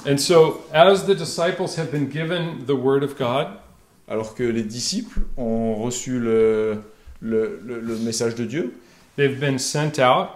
[0.07, 3.59] And so, as the disciples have been given the word of God,
[4.07, 6.83] Alors que les disciples ont reçu le,
[7.23, 8.75] le, le- le message de Dieu,
[9.17, 10.29] they've been sent out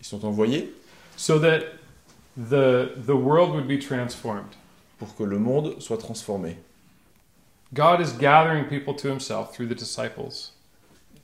[0.00, 0.70] ils sont envoyés
[1.16, 1.60] so that
[2.36, 4.56] the the world would be transformed.
[4.98, 6.56] pour que le monde soit transformé.
[7.72, 10.54] God is gathering people to himself through the disciples.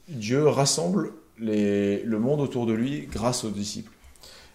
[0.08, 3.90] Dieu rassemble les, le monde autour de lui grâce aux disciples.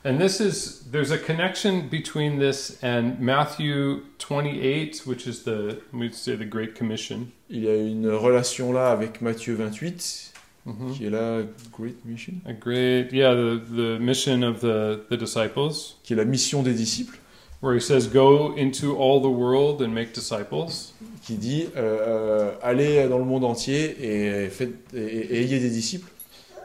[0.05, 6.13] And this is there's a connection between this and Matthew 28, which is the we'd
[6.15, 7.27] say the Great Commission.
[7.49, 10.31] Il y a une relation là avec Matthieu 28,
[10.65, 10.93] Mhm.
[10.93, 11.41] qui est la
[11.77, 16.25] Great Mission, A great, yeah, the, the mission of the, the disciples, qui est la
[16.25, 17.17] mission des disciples,
[17.61, 20.93] where he says, Go into all the world and make disciples.
[21.25, 25.69] qui dit euh, euh, allez dans le monde entier et, faites, et, et ayez des
[25.69, 26.09] disciples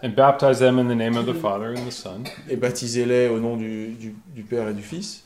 [0.05, 3.41] and baptize them in the name of the Father and the Son et baptisez-les au
[3.41, 5.23] nom du, du, du Père et du Fils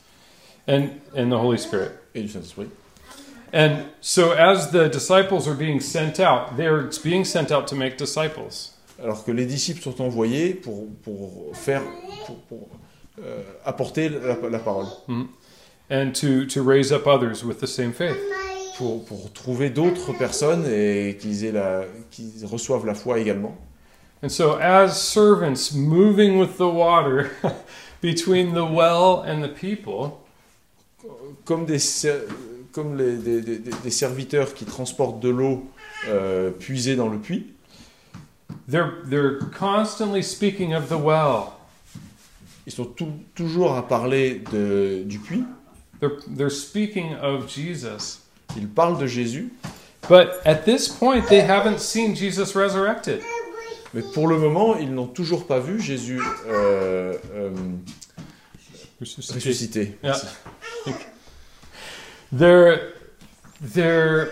[0.67, 1.91] and, and the Holy Spirit.
[2.15, 2.69] et du Saint-Esprit.
[3.51, 7.97] And so, as the disciples are being sent out, they're being sent out to make
[7.97, 8.75] disciples.
[9.01, 11.81] Alors que les disciples sont envoyés pour, pour faire,
[12.25, 12.69] pour, pour,
[13.21, 14.87] euh, apporter la, la parole,
[15.89, 18.17] and to, to raise up others with the same faith.
[18.77, 23.57] pour, pour trouver d'autres personnes et qu'ils aient la, qu'ils reçoivent la foi également.
[24.21, 27.31] And so, as servants moving with the water
[28.01, 30.19] between the well and the people,
[31.45, 31.79] Comme des,
[32.73, 35.63] comme les, des, des- serviteurs qui transportent de l'eau
[36.07, 37.47] euh, puisée dans le puits,
[38.67, 41.53] they're, they're constantly speaking of the well.
[42.67, 45.45] ils sont tout- toujours à parler de, du puits,
[46.01, 48.19] They're, they're speaking of Jesus.
[48.57, 49.51] ils parlent de Jésus,
[50.07, 53.21] But at this point, they haven't seen Jesus resurrected.
[53.93, 57.51] Mais pour le moment, ils n'ont toujours pas vu Jésus euh, euh,
[59.01, 59.97] ressuscité.
[60.03, 60.15] Yeah.
[62.31, 62.93] They're,
[63.61, 64.29] they're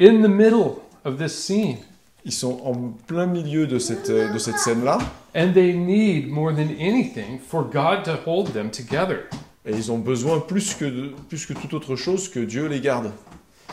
[0.00, 1.78] in the middle of this scene.
[2.24, 2.74] Ils sont en
[3.06, 4.98] plein milieu de cette, euh, de cette scène-là,
[5.36, 9.24] And they need more than anything for God to hold them together.
[9.66, 12.80] et ils ont besoin plus que, de- plus que toute autre chose que Dieu les
[12.80, 13.10] garde.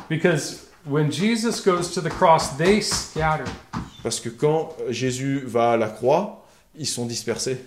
[0.09, 3.45] Because when Jesus goes to the cross, they scatter.
[4.03, 6.43] Parce que quand Jésus va à la croix,
[6.75, 7.57] ils sont dispersés.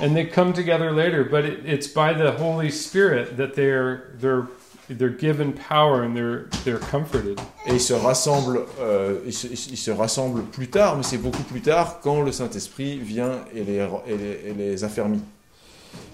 [0.00, 4.46] And they come together later, but it, it's by the Holy Spirit that they're, they're,
[4.88, 7.38] they're given power and they're, they're comforted.
[7.66, 11.42] Et ils se rassemblent, euh, ils, se, ils se rassemblent plus tard, mais c'est beaucoup
[11.42, 15.20] plus tard quand le Saint-Esprit vient et les, et les, et les affermit.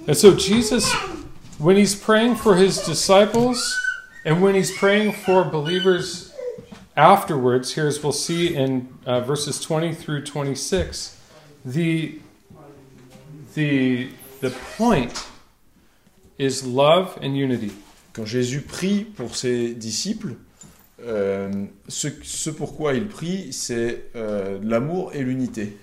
[0.08, 0.90] And so Jesus,
[1.58, 3.76] when he's praying for his disciples
[4.24, 6.32] and when he's praying for believers
[6.96, 11.16] afterwards, here as we'll see in uh, verses 20 through 26,
[11.64, 12.18] the,
[13.54, 15.26] the, the point
[16.38, 17.72] is love and unity.
[18.12, 20.34] Quand Jésus prie pour ses disciples,
[21.00, 25.76] euh, ce, ce pourquoi il prie, c'est euh, l'amour et l'unité.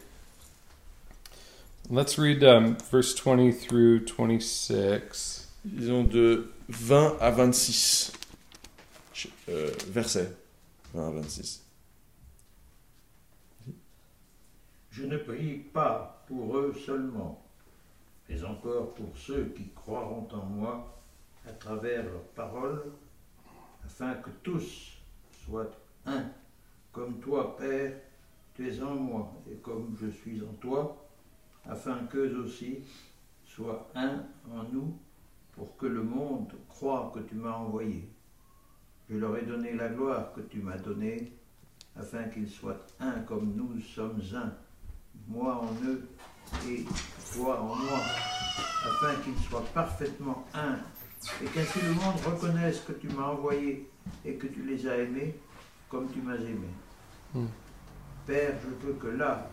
[1.89, 5.47] Let's read um, verse 20 through 26.
[5.63, 8.11] Disons de 20 à 26
[9.49, 10.31] euh, versets.
[10.93, 11.65] 20 à 26.
[14.91, 17.43] Je ne prie pas pour eux seulement,
[18.29, 21.01] mais encore pour ceux qui croiront en moi
[21.45, 22.93] à travers leurs paroles,
[23.85, 24.97] afin que tous
[25.45, 25.71] soient
[26.05, 26.25] un,
[26.91, 27.93] comme toi, Père,
[28.55, 31.05] tu es en moi, et comme je suis en toi,
[31.65, 32.79] afin qu'eux aussi
[33.45, 34.97] soient un en nous,
[35.51, 38.09] pour que le monde croie que tu m'as envoyé.
[39.09, 41.31] Je leur ai donné la gloire que tu m'as donnée,
[41.95, 44.51] afin qu'ils soient un comme nous sommes un,
[45.27, 46.07] moi en eux
[46.67, 46.83] et
[47.33, 47.99] toi en moi,
[48.85, 50.77] afin qu'ils soient parfaitement un,
[51.43, 53.89] et qu'ainsi le monde reconnaisse que tu m'as envoyé
[54.23, 55.35] et que tu les as aimés
[55.89, 56.67] comme tu m'as aimé.
[57.33, 57.45] Hmm.
[58.25, 59.49] Père, je veux que là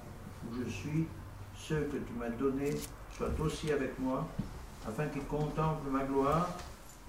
[0.46, 1.06] où je suis,
[1.54, 2.74] ceux que tu m'as donnés
[3.16, 4.26] soient aussi avec moi,
[4.88, 6.48] afin qu'ils contemplent ma gloire,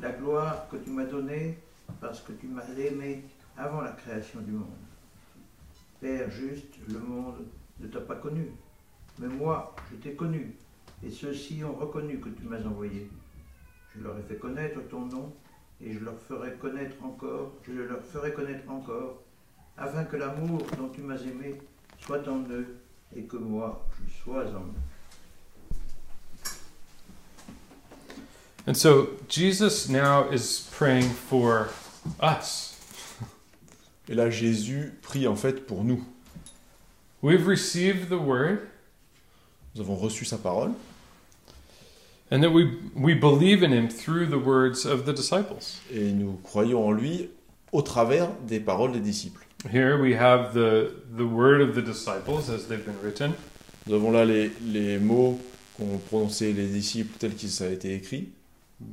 [0.02, 1.58] la gloire que tu m'as donnée
[2.00, 3.24] parce que tu m'as aimé
[3.58, 4.68] avant la création du monde.
[6.00, 7.46] Père juste, le monde
[7.80, 8.52] ne t'a pas connu,
[9.20, 10.56] mais moi, je t'ai connu,
[11.04, 13.10] et ceux-ci ont reconnu que tu m'as envoyé.
[13.96, 15.34] Je leur ai fait connaître ton nom,
[15.82, 19.22] et je leur ferai connaître encore, je le leur ferai connaître encore,
[19.78, 21.62] afin que l'amour dont tu m'as aimé
[22.00, 22.78] soit en eux,
[23.16, 24.93] et que moi, je sois en eux.
[28.66, 31.70] And so Jesus now is praying for
[32.20, 32.80] us.
[34.10, 36.06] Et là, Jésus prie en fait pour nous.
[37.22, 38.68] We've received the word,
[39.76, 40.74] Nous avons reçu sa parole
[42.34, 45.80] and that we, we believe in him through the words of the disciples.
[45.92, 47.30] et nous croyons en lui
[47.72, 49.46] au travers des paroles des disciples.
[49.72, 53.34] Here we have the, the word of the disciples as they've been written.
[53.86, 55.40] Nous avons là les, les mots
[55.78, 58.30] qu'ont prononcés les disciples tels qu'ils ça a été écrit,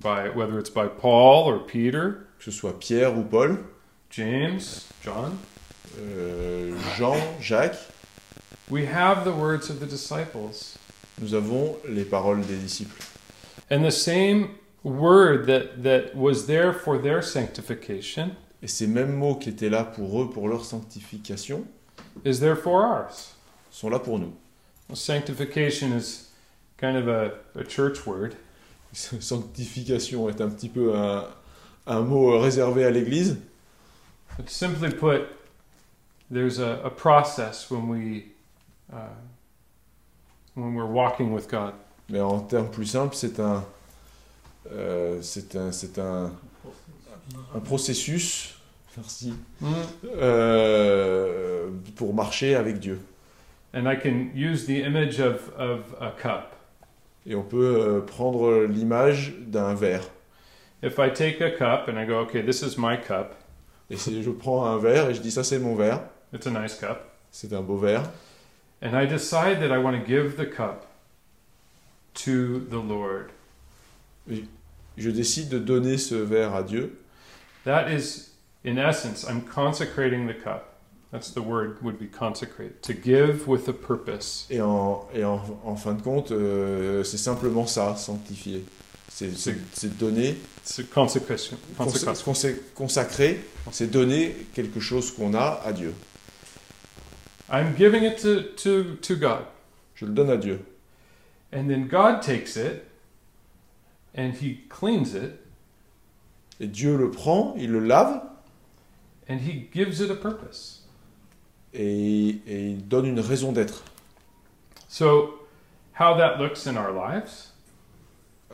[0.01, 3.59] by whether it's by Paul or Peter, que ce soit Pierre ou Paul,
[4.11, 5.39] James, John.
[5.99, 7.79] euh, Jean, Jacques.
[8.69, 10.79] We have the words of the disciples.
[11.21, 13.05] Nous avons les paroles des disciples.
[13.69, 19.37] And the same word that, that was there for their sanctification Et ces mêmes mots
[19.37, 21.67] qui étaient là pour eux, pour leur sanctification,
[22.25, 23.35] is there for ours.
[23.71, 24.33] sont là pour nous.
[24.95, 26.29] Sanctification is
[26.77, 28.37] kind of a, a church word.
[29.21, 31.27] Sanctification est un petit peu un,
[31.87, 33.39] un mot réservé à l'Église.
[34.37, 35.27] But simply put,
[36.31, 38.33] there's a, a process when we
[38.93, 39.09] uh,
[40.55, 41.75] when we're walking with God.
[42.09, 43.65] Mais en termes plus simples, c'est un,
[44.73, 46.33] euh, c'est un, c'est un,
[47.55, 48.55] un processus,
[48.97, 49.33] merci,
[50.17, 53.01] euh, pour marcher avec Dieu.
[53.73, 56.57] And I can use the image of, of a cup.
[57.27, 60.03] Et on peut euh, prendre l'image d'un verre.
[60.83, 63.35] If I take a cup and I go, okay, this is my cup,
[63.91, 66.01] Et si je prends un verre et je dis ça c'est mon verre,
[66.33, 68.05] it's a nice cup, c'est un beau verre,
[68.81, 70.87] and I decide that I want to give the cup
[72.15, 73.31] to the Lord,
[74.97, 76.99] je décide de donner ce verre à Dieu.
[77.65, 78.31] that is,
[78.65, 80.70] in essence, I'm consecrating the cup.
[81.13, 82.83] That's the word would be consecrate.
[82.83, 84.47] To give with a purpose.
[84.49, 88.65] Et en, et en, en fin de compte, euh, c'est simplement ça, sanctifier.
[89.09, 90.37] C'est c'est- c'est donner,
[90.95, 91.57] consecration.
[91.77, 93.41] consa- consacrer,
[93.73, 95.93] c'est donner quelque chose qu'on a à Dieu.
[97.53, 99.47] I'm giving it to, to, to God.
[99.97, 100.61] Je le donne à Dieu.
[101.53, 102.85] And then God takes it
[104.17, 105.33] and He cleans it
[106.61, 108.21] Et Dieu le prend, il le lave
[109.29, 110.80] and He gives it a purpose.
[111.75, 113.85] Et, et il donne une raison d'être.
[114.89, 115.39] So,
[115.99, 117.49] how that looks in our lives,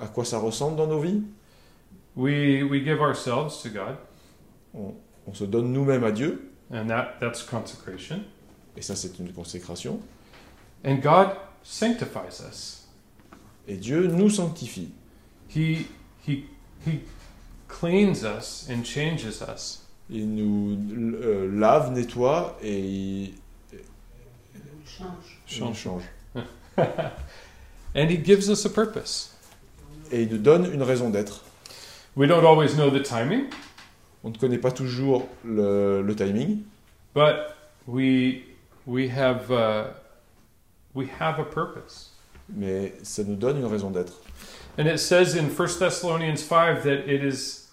[0.00, 1.22] À quoi ça ressemble dans nos vies?
[2.14, 3.96] we, we give ourselves to God,
[4.74, 4.94] on,
[5.26, 8.20] on se donne nous-mêmes à Dieu, and that, that's consecration.
[8.76, 10.00] et ça c'est une consécration.
[10.84, 11.30] And God
[11.62, 12.86] sanctifies us.
[13.66, 14.92] Et Dieu nous sanctifie.
[15.48, 15.86] He,
[16.26, 16.44] he,
[16.86, 17.00] he
[17.68, 19.85] cleans us and changes us.
[20.08, 20.78] Il nous
[21.22, 23.34] euh, lave, nettoie et il,
[23.72, 24.60] il
[25.64, 26.02] nous change.
[27.94, 29.34] And He gives us a purpose.
[30.12, 31.42] Et il nous donne une raison d'être.
[32.16, 33.46] We don't always know the timing,
[34.22, 36.62] On ne connaît pas toujours le, le timing,
[37.14, 37.54] but
[37.86, 38.42] we
[38.86, 39.92] we have uh,
[40.94, 42.12] we have a purpose.
[42.48, 44.20] mais ça nous donne une raison d'être.
[44.78, 47.65] And it says in 1 Thessalonians 5 that it is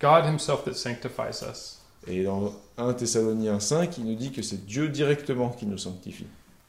[0.00, 1.80] God Himself that sanctifies us.
[2.06, 6.26] Et dans 1 Thessaloniens 5, il nous dit que c'est Dieu directement qui nous sanctifie.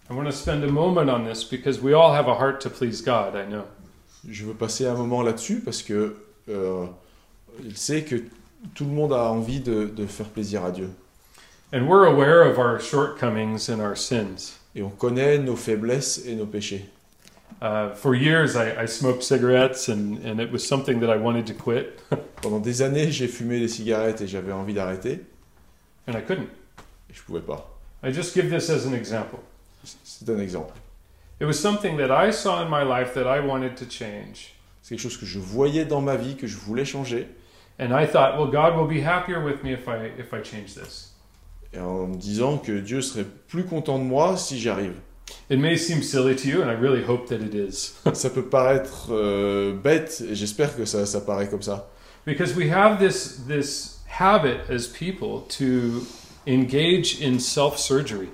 [0.09, 2.69] I want to spend a moment on this because we all have a heart to
[2.69, 3.65] please God, I know.
[4.27, 6.15] Je veux passer un moment là-dessus parce que
[6.49, 6.85] euh,
[7.63, 8.15] il sait que
[8.73, 10.89] tout le monde a envie de, de faire plaisir à Dieu.
[11.73, 14.59] And we're aware of our shortcomings and our sins.
[14.73, 16.85] Et on connaît nos faiblesses et nos péchés.
[17.61, 21.47] Uh, for years, I, I smoked cigarettes, and, and it was something that I wanted
[21.47, 21.99] to quit,
[22.41, 25.21] Pendant des années, j'ai fumé des cigarettes et j'avais envie d'arrêter,
[26.07, 26.49] and I couldn't.
[27.09, 27.67] et je pouvais pas.
[28.03, 29.39] I just give this as an example.
[29.83, 30.73] C'est un exemple.
[31.39, 34.53] It was something that I saw in my life that I wanted to change.
[34.83, 37.27] C'est quelque chose que je voyais dans ma vie, que je voulais changer.
[37.79, 40.75] And I thought, well, God will be happier with me if I, if I change
[40.75, 41.13] this.
[41.73, 44.95] Et en me disant que Dieu serait plus content de moi si j'y arrive.
[45.49, 47.93] It may seem silly to you, and I really hope that it is.
[48.13, 51.89] Ça peut paraître euh, bête, et j'espère que ça, ça paraît comme ça.
[52.25, 56.05] because we have this, this habit as people to
[56.45, 58.29] engage in self surgery.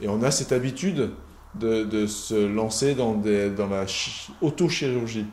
[0.00, 1.10] Et on a cette habitude
[1.56, 5.26] de, de se lancer dans, des, dans la chi- autochirurgie.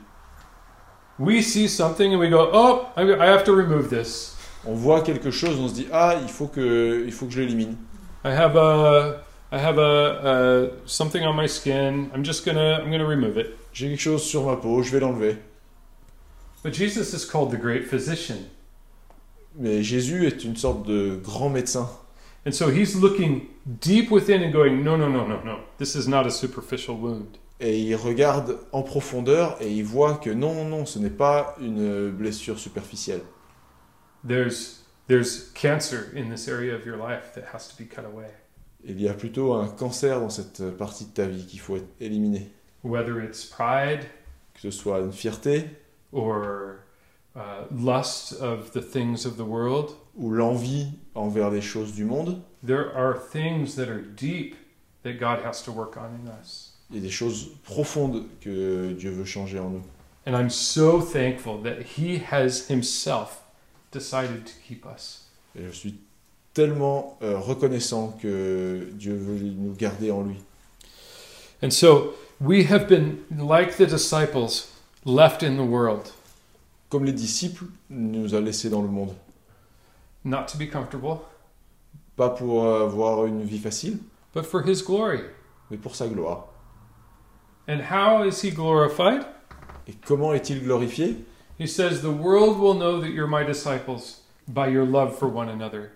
[1.20, 4.36] We see something and we go, oh, I I have to remove this.
[4.66, 7.41] On voit quelque chose, on se dit ah il faut que il faut que je
[7.41, 7.76] l'élimine.
[8.24, 9.22] I have a,
[9.52, 12.10] I have a, a something on my skin.
[12.14, 13.58] I'm just gonna, I'm gonna remove it.
[13.74, 15.38] J'ai quelque chose sur ma peau, je vais l'enlever.
[16.64, 18.49] But Jesus is called the great physician.
[19.56, 21.89] Mais Jésus est une sorte de grand médecin.
[22.45, 25.60] And so he's looking deep within and going, no, no, no, no, no.
[25.78, 27.38] This is not a superficial wound.
[27.60, 32.10] Et il regarde en profondeur et il voit que non, non, ce n'est pas une
[32.10, 33.22] blessure superficielle.
[34.24, 38.32] There's, there's cancer in this area of your life that has to be cut away.
[38.86, 42.47] Il y a plutôt un cancer dans cette partie de ta vie qu'il faut éliminer.
[42.84, 44.05] Whether it's pride
[44.53, 45.65] Que ce soit une fierté
[46.11, 46.79] or
[47.36, 47.39] uh,
[47.71, 52.91] lust of the things of the world, ou l'envie envers les choses du monde, there
[52.95, 54.55] are things that are deep
[55.03, 56.73] that God has to work on in us.
[56.89, 59.84] il y a des choses profondes que Dieu veut changer en nous.
[60.27, 63.41] And I'm so thankful that He has Himself
[63.91, 65.29] decided to keep us.
[65.55, 65.95] Et je suis
[66.54, 70.38] tellement euh, reconnaissant que Dieu veut nous garder en lui.
[71.64, 74.72] And so we have been, like the disciples,
[75.06, 76.12] left in the world,
[76.89, 79.14] Comme les disciples nous a laissés dans le monde.
[80.26, 81.20] not to be comfortable,
[82.18, 83.99] Pas pour avoir une vie facile,
[84.34, 85.22] but for His glory.
[85.70, 86.47] mais pour sa gloire.
[87.68, 89.24] And how is He glorified?
[89.88, 91.16] Et comment est-il glorifié
[91.60, 95.47] He says, The world will know that you're my disciples by your love for one
[95.47, 95.91] another.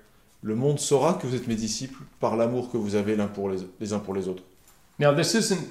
[0.46, 3.50] Le monde saura que vous êtes mes disciples par l'amour que vous avez l'un pour
[3.50, 4.44] les, les uns pour les autres.
[5.00, 5.68] Now, this isn't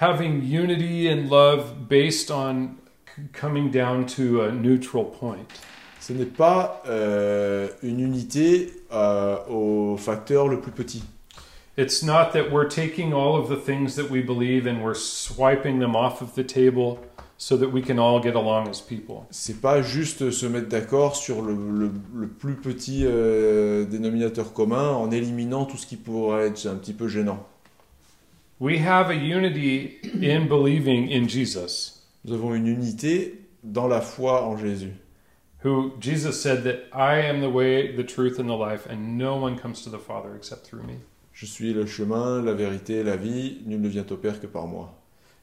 [0.00, 2.78] having unity and love based on
[3.34, 5.46] coming down to a neutral point.
[6.00, 11.04] Ce n'est pas euh, une unité euh, au facteur le plus petit.
[11.76, 15.80] It's not that we're taking all of the things that we believe and we're swiping
[15.80, 16.98] them off of the table
[17.38, 19.24] so that we can all get along as people.
[19.30, 24.90] C'est pas juste se mettre d'accord sur le, le- le plus petit euh, dénominateur commun
[24.92, 27.46] en éliminant tout ce qui pourrait être un petit peu gênant.
[28.58, 34.44] We have a unity in believing in Jesus, Nous avons une unité dans la foi
[34.46, 34.94] en Jésus.
[35.64, 39.34] who Jesus said that I am the way, the truth, and the life, and no
[39.36, 40.94] one comes to the Father except through me.
[41.32, 44.66] Je suis le chemin, la vérité, la vie, nul ne vient au Père que par
[44.66, 44.95] moi.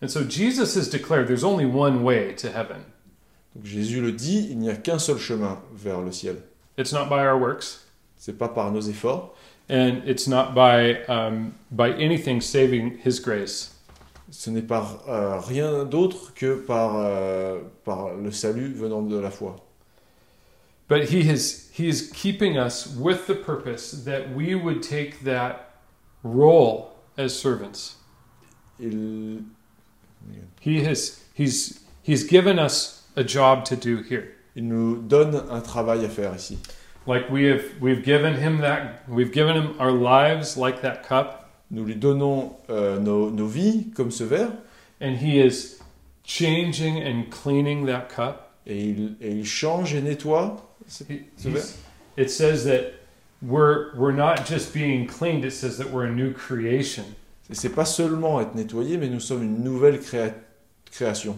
[0.03, 2.83] And so Jesus has declared there's only one way to heaven.
[3.55, 6.43] Donc Jésus le dit, il n'y a qu'un seul chemin vers le ciel.
[6.77, 7.85] It's not by our works,
[8.17, 9.33] C'est pas par nos efforts,
[9.69, 13.79] and it's not by um, by anything saving His grace.
[14.29, 19.29] ce n'est par euh, rien d'autre que par, euh, par le salut venant de la
[19.29, 19.55] foi.
[20.89, 25.79] But He is He is keeping us with the purpose that we would take that
[26.23, 27.99] role as servants.
[28.81, 29.43] Il,
[30.61, 34.29] He has He's He's given us a job to do here.
[34.55, 36.57] il nous donne un travail à faire ici.
[37.07, 41.49] Like we have we've given Him that we've given Him our lives like that cup,
[41.71, 44.51] Nous lui donnons euh, nos, nos vies comme ce verre
[45.01, 45.79] and He is
[46.23, 48.51] changing and cleaning that cup.
[48.65, 50.61] et il, et il change et nettoie.
[50.87, 51.03] ce-
[51.37, 51.65] ce verre.
[52.15, 52.93] it says that
[53.41, 55.43] we're we're not just being cleaned.
[55.43, 57.15] It says that we're a new creation.
[57.49, 60.33] Et c'est pas seulement être nettoyé, mais nous sommes une nouvelle créa-
[60.91, 61.35] création.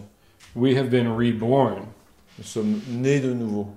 [0.55, 1.83] We have been reborn.
[2.37, 3.67] Nous sommes nés de nouveau.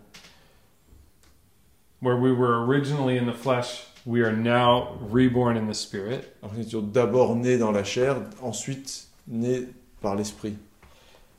[2.01, 6.25] Where we were originally in the flesh, we are now reborn in the spirit.
[6.43, 9.69] Alors, nous étions d'abord nés dans la chair, ensuite nés
[10.01, 10.57] par l'esprit.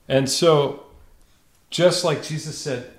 [0.09, 0.83] And so,
[1.69, 2.91] just like Jesus said,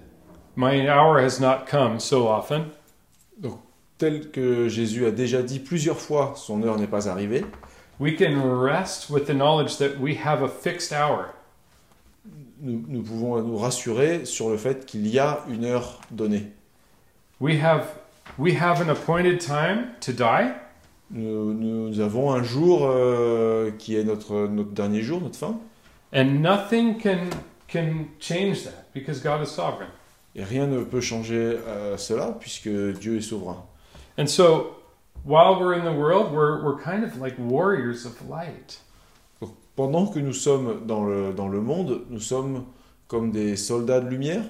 [0.57, 2.71] My hour has not come so often,
[3.99, 7.45] Tel que Jésus a déjà dit plusieurs fois, son heure n'est pas arrivée.
[8.01, 11.35] We can rest with the knowledge that we have a fixed hour.
[12.63, 16.47] Nous, nous pouvons nous rassurer sur le fait qu'il y a une heure donnée.
[17.41, 17.87] We have,
[18.39, 20.53] we have an appointed time to die,
[21.11, 25.59] Nous, nous avons un jour euh, qui est notre, notre dernier jour, notre fin,
[26.13, 27.31] and nothing can,
[27.67, 29.91] can change that because God is sovereign.
[30.37, 33.65] et rien ne peut changer euh, cela puisque Dieu est souverain.
[34.19, 34.80] And so,
[35.25, 38.79] while we're in the world, we're, we're kind of like warriors of light.
[39.41, 42.67] Donc, pendant que nous sommes dans le, dans le monde, nous sommes
[43.09, 44.45] comme des soldats de lumière.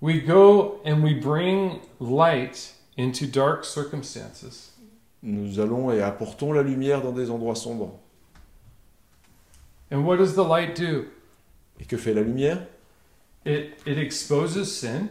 [0.00, 4.72] We go and we bring light into dark circumstances.
[5.22, 7.98] Nous allons et apportons la lumière dans des endroits sombres.
[9.90, 11.06] And what does the light do?
[11.80, 12.66] Et que fait la lumière?
[13.46, 15.08] It, it exposes sin,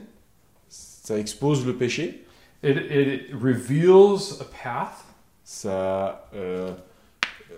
[0.69, 2.22] Ça expose le péché,
[2.63, 5.03] it, it reveals a path,
[5.43, 6.71] ça euh,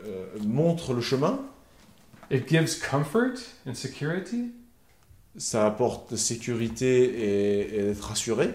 [0.05, 1.39] euh, montre le chemin,
[2.29, 4.51] it gives comfort and security,
[5.37, 8.53] ça apporte sécurité et, et être rassuré.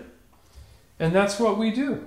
[0.99, 1.99] and that's what we do.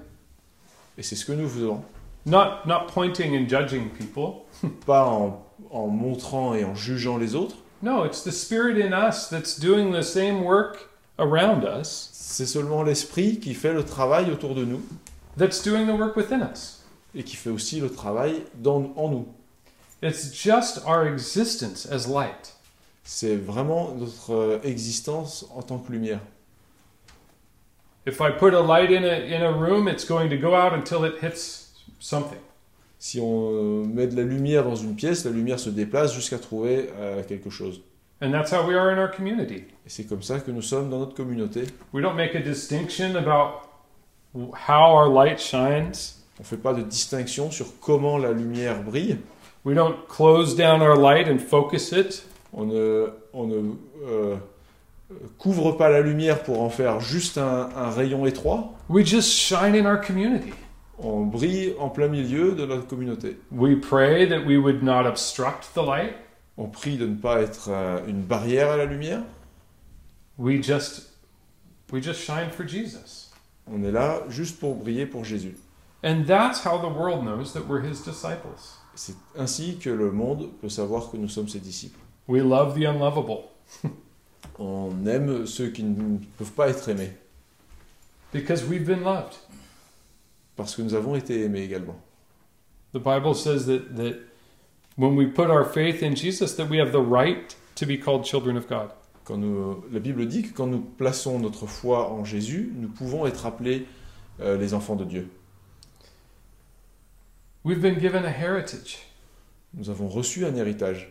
[0.98, 1.84] Et c'est ce que nous faisons.
[2.26, 4.46] Not, not pointing and judging people.
[4.86, 7.56] Pas en, en montrant et en jugeant les autres.
[7.82, 10.90] No, it's the Spirit in us that's doing the same work
[11.20, 14.82] around us, C'est seulement l'esprit qui fait le travail autour de nous
[15.38, 16.82] that's doing the work within us.
[17.14, 19.28] et qui fait aussi le travail dans, en nous.
[20.02, 22.56] It's just our existence as light.
[23.04, 26.22] C'est vraiment notre euh, existence en tant que lumière.
[28.08, 30.74] If I put a light in a, in a room, it's going to go out
[30.74, 32.40] until it hits something.
[32.98, 36.90] Si on met de la lumière dans une pièce, la lumière se déplace jusqu'à trouver
[36.98, 37.82] euh, quelque chose.
[38.24, 39.66] And that's how we are in our community.
[39.86, 41.66] Et c'est comme ça que nous sommes dans notre communauté.
[41.92, 43.68] We don't make a distinction about
[44.34, 46.22] how our light shines.
[46.40, 49.18] On ne fait pas de distinction sur comment la lumière brille.
[49.66, 52.26] We don't close down our light and focus it.
[52.54, 53.74] On ne, on ne
[54.08, 54.36] euh,
[55.38, 58.72] couvre pas la lumière pour en faire juste un, un rayon étroit.
[58.88, 60.54] We just shine in our community.
[60.98, 63.38] On brille en plein milieu de notre communauté.
[63.52, 66.14] We pray that we would not obstruct the light.
[66.58, 69.24] On prie de ne pas être euh, une barrière à la lumière.
[70.38, 71.14] We just
[71.92, 73.32] we just shine for Jesus.
[73.68, 75.56] On est là juste pour briller pour Jésus.
[76.04, 78.80] And that's how the world knows that we're his disciples.
[78.96, 82.00] C'est ainsi que le monde peut savoir que nous sommes ses disciples.
[82.28, 83.50] We love the unlovable
[84.60, 87.12] On aime ceux qui ne peuvent pas être aimés,
[88.32, 89.34] because we've been loved.
[90.56, 92.00] parce que nous avons été aimés également.
[92.94, 94.16] The Bible says that, that
[94.96, 98.26] when we put our faith in Jesus, that we have the right to be called
[98.26, 98.92] children of God.
[99.26, 103.26] Quand nous, la Bible dit que quand nous plaçons notre foi en Jésus, nous pouvons
[103.26, 103.88] être appelés
[104.42, 105.30] euh, les enfants de Dieu.
[107.64, 109.00] We've been given a heritage.
[109.74, 111.10] Nous avons reçu un héritage.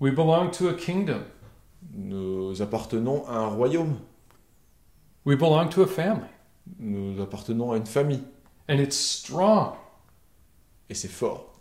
[0.00, 1.24] We belong to a kingdom.
[1.92, 3.98] Nous appartenons à un royaume.
[5.26, 6.30] We belong to a family.
[6.78, 8.22] Nous appartenons à une famille.
[8.68, 9.74] And it's strong.
[10.88, 11.51] Et c'est fort.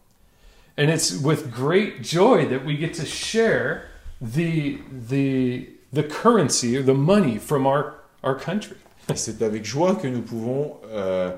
[0.82, 3.84] And it's with great joy that we get to share
[4.19, 4.79] the,
[5.09, 8.77] the, the currency or the money from our, our country.
[9.13, 11.36] C'est avec joie que nous pouvons euh,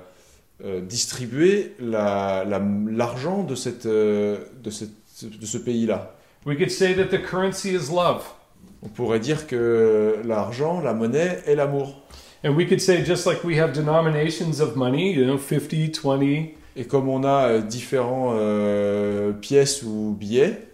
[0.63, 2.59] euh, distribuer la- la-
[3.43, 6.15] de, cette, euh, de, cette- de ce pays-là.
[6.45, 8.23] We could say that the currency is love.
[8.81, 12.01] On pourrait dire que l'argent, la monnaie, est l'amour.
[12.45, 16.53] And we could say, just like we have denominations of money, you know, 50, 20,
[16.75, 20.67] Et comme on a euh, différents euh, pièces ou billets,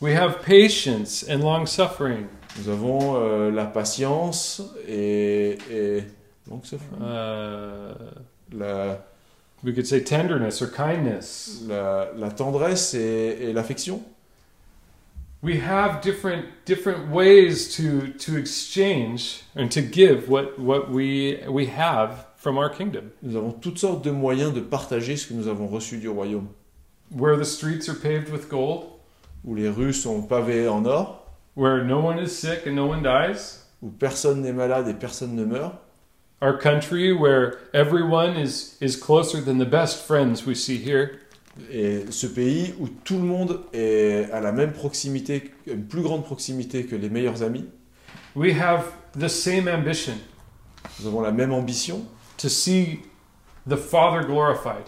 [0.00, 2.24] we have patience and long suffering.
[2.58, 6.04] nous avons euh, la patience et, et
[6.64, 7.94] ça fait- Uh,
[8.56, 8.98] la,
[9.64, 11.62] we could say tenderness or kindness.
[11.68, 14.02] la, la tendresse et, et l'affection.
[15.42, 21.66] We have different different ways to to exchange and to give what what we we
[21.66, 23.10] have from our kingdom.
[23.22, 26.48] Nous avons toutes sortes de moyens de partager ce que nous avons reçu du royaume.
[27.16, 28.86] Where the streets are paved with gold,
[29.44, 31.24] Où les rues sont pavées en or,
[31.56, 33.60] where no one is sick and no one dies.
[33.80, 35.74] où personne n'est malade et personne ne meurt.
[36.40, 41.20] Our country where everyone is is closer than the best friends we see here.
[41.70, 46.24] Et ce pays où tout le monde est à la même proximité, une plus grande
[46.24, 47.66] proximité que les meilleurs amis.
[48.34, 48.86] We have
[49.16, 50.14] the same ambition
[50.98, 52.04] Nous avons la même ambition,
[52.42, 53.00] to see
[53.66, 54.84] the Father glorified.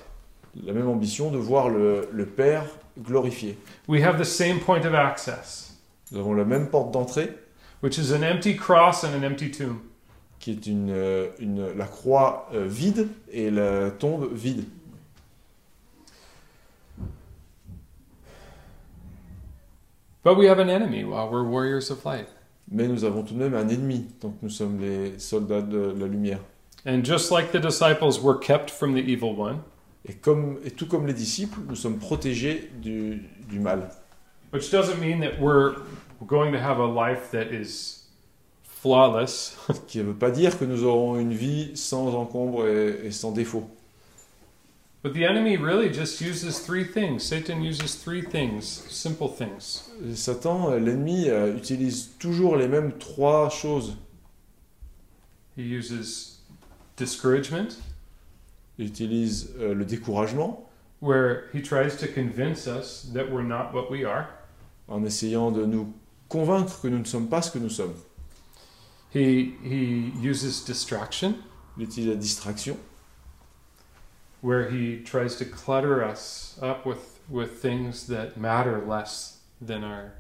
[0.63, 2.65] la même ambition de voir le, le Père
[2.99, 3.57] glorifié.
[3.89, 5.77] We have the same point of access,
[6.13, 7.31] Nous avons la même porte d'entrée,
[7.83, 9.79] which is an empty cross and an empty tomb.
[10.41, 14.65] qui est une, euh, une- la croix euh, vide et la tombe vide.
[20.23, 22.29] But we have an enemy while we're warriors of light.
[22.71, 25.95] Mais nous avons tout de même un ennemi, tant que nous sommes les soldats de
[25.99, 26.41] la lumière.
[26.87, 29.63] And just like the disciples were kept from the evil one,
[30.07, 33.91] Et, comme, et tout comme les disciples, nous sommes protégés du, du mal.
[34.53, 35.77] which doesn't mean that we're
[36.27, 38.03] going to have a life that is
[38.63, 43.07] flawless, Ce qui ne veut pas dire que nous aurons une vie sans encombre et,
[43.07, 43.67] et sans défaut.
[45.03, 47.23] but the enemy really just uses three things.
[47.23, 49.91] Satan uses three things, simple things.
[50.15, 53.97] Satan, l'ennemi, euh, utilise toujours les mêmes trois choses.
[55.57, 56.34] He uses
[56.97, 57.69] discouragement,
[58.79, 60.69] Il utilise euh, le découragement
[61.01, 64.27] where he tries to convince us that we're not what we are.
[64.89, 65.93] en essayant de nous
[66.29, 67.95] convaincre que nous ne sommes pas ce que nous sommes.
[69.15, 71.35] He he uses distraction,
[71.77, 72.77] Il utilise la distraction
[74.43, 80.13] where he tries to clutter us up with with things that matter less than our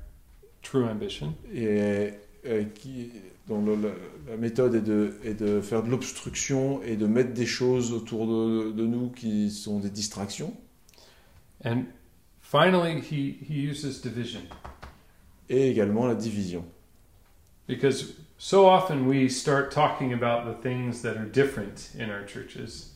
[0.62, 1.34] true ambition.
[1.52, 2.14] et
[2.46, 3.10] euh, qui,
[3.48, 3.90] dont le- la,
[4.32, 8.26] la méthode est de, est de faire de l'obstruction et de mettre des choses autour
[8.26, 10.54] de, de nous qui sont des distractions.
[11.64, 11.84] And
[12.40, 14.40] finally, he, he uses division
[15.50, 16.64] Et également la division.
[17.66, 22.90] because so often we start talking about the things that are different in our churches.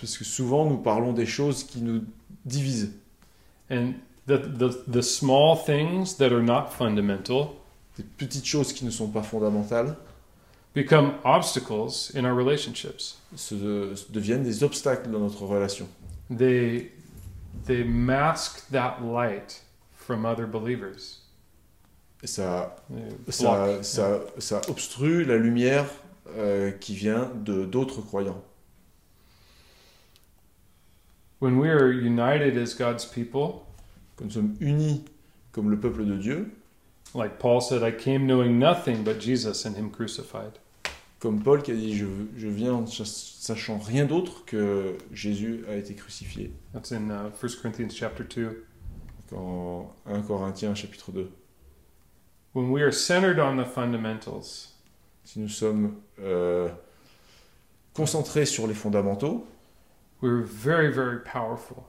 [0.00, 2.02] Parce que souvent nous parlons des choses qui nous
[2.44, 2.92] divisent.
[3.70, 3.94] And
[4.26, 7.56] the, the, the small things that are not fundamental
[8.00, 9.94] Des petites choses qui ne sont pas fondamentales
[10.74, 13.18] become obstacles in our relationships.
[13.36, 13.54] se,
[14.10, 15.86] deviennent des obstacles dans notre relation.
[16.30, 16.92] They,
[17.66, 19.62] they mask that light
[19.94, 21.18] from other believers.
[22.22, 22.74] Et ça,
[23.28, 25.86] ça, ça, ça obstrue la lumière
[26.38, 28.42] euh, qui vient de d'autres croyants.
[31.40, 33.66] When we are united as God's people,
[34.16, 35.04] Quand nous sommes unis
[35.52, 36.50] comme le peuple de Dieu,
[37.14, 40.58] like Paul said, I came knowing nothing but Jesus and Him crucified.
[41.20, 42.06] comme Paul qui a dit je,
[42.36, 46.50] je viens en sachant rien d'autre que Jésus a été crucifié.
[46.72, 48.64] That's in uh, 1 Corinthians chapter 2.
[49.36, 51.30] En 1 Corinthiens chapitre 2.
[52.54, 54.74] When we are centered on the fundamentals,
[55.24, 56.68] Si nous sommes euh,
[57.94, 59.46] concentrés sur les fondamentaux,
[60.22, 61.84] we're very, very powerful.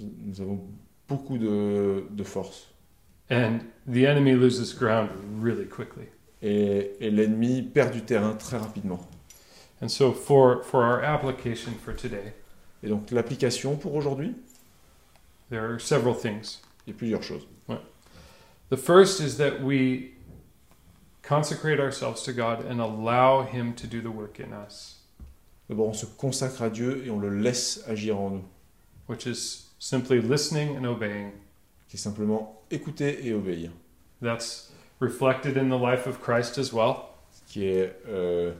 [0.00, 0.60] nous avons
[1.08, 2.69] beaucoup de, de force.
[3.30, 5.10] And the enemy loses ground
[5.40, 6.08] really quickly.
[6.42, 9.06] Et, et l'ennemi perd du terrain très rapidement.
[9.80, 12.34] And so, for, for our application for today,
[12.82, 14.34] Et donc l'application pour aujourd'hui,
[15.50, 16.60] there are several things.
[16.86, 17.46] il y a plusieurs choses.
[18.70, 20.12] The first is that we
[21.22, 25.00] consecrate ourselves to God and allow Him to do the work in us,
[25.68, 28.44] D'abord, on se consacre à Dieu et on le laisse agir en nous,
[29.06, 31.32] which is simply listening and obeying.
[31.88, 33.70] qui est simplement écouter et obéir,
[34.22, 37.10] That's reflected in the life of Christ as well,
[37.46, 38.52] qui est euh,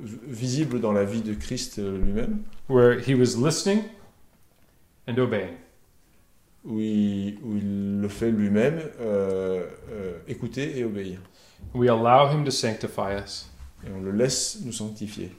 [0.00, 3.84] visible dans la vie de Christ euh, lui-même, where He was listening
[5.06, 5.56] and obeying.
[6.66, 11.20] où il, où il le fait lui-même, euh, euh, écouter et obéir.
[11.74, 13.48] We allow Him to sanctify us.
[13.86, 15.30] Et on le laisse nous sanctifier.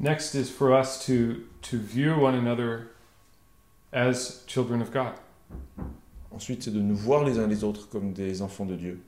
[0.00, 2.88] Next is for us to, to view one another
[3.92, 5.12] as children of God,
[6.34, 9.00] Ensuite, c'est de nous voir les uns les autres comme des enfants de Dieu.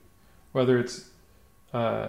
[0.53, 1.11] whether it's
[1.73, 2.07] uh,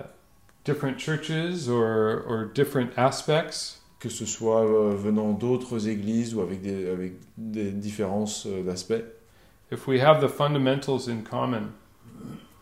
[0.64, 3.78] different churches or, or different aspects.
[3.98, 9.04] que ce soit euh, venant d'autres églises ou avec des, avec des différences euh, d'aspect.
[9.72, 11.72] If we have the fundamentals in common,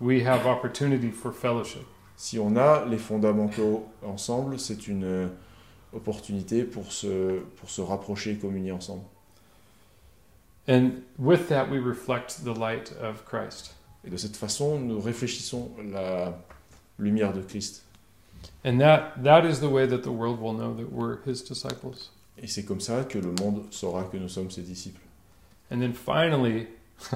[0.00, 1.82] we have opportunity for fellowship.
[2.16, 5.26] Si on a les fondamentaux ensemble, c'est une euh,
[5.92, 9.02] opportunité pour se, pour se rapprocher et communier ensemble.
[10.68, 13.74] And with that, we reflect the light of Christ.
[14.04, 16.34] Et de cette façon, nous réfléchissons la
[16.98, 17.82] lumière de Christ.
[18.64, 22.10] And that, that is the way that the world will know that we're his disciples.
[22.38, 25.00] Et c'est comme ça que le monde saura que nous sommes ses disciples.
[25.70, 26.68] And then finally,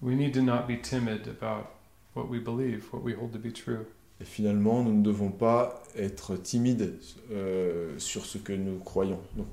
[0.00, 1.72] we need to not be timid about
[2.14, 3.86] what we believe, what we hold to be true.
[4.20, 7.00] Et finalement, nous ne devons pas être timides
[7.32, 9.46] euh, sur ce que nous croyons, nos,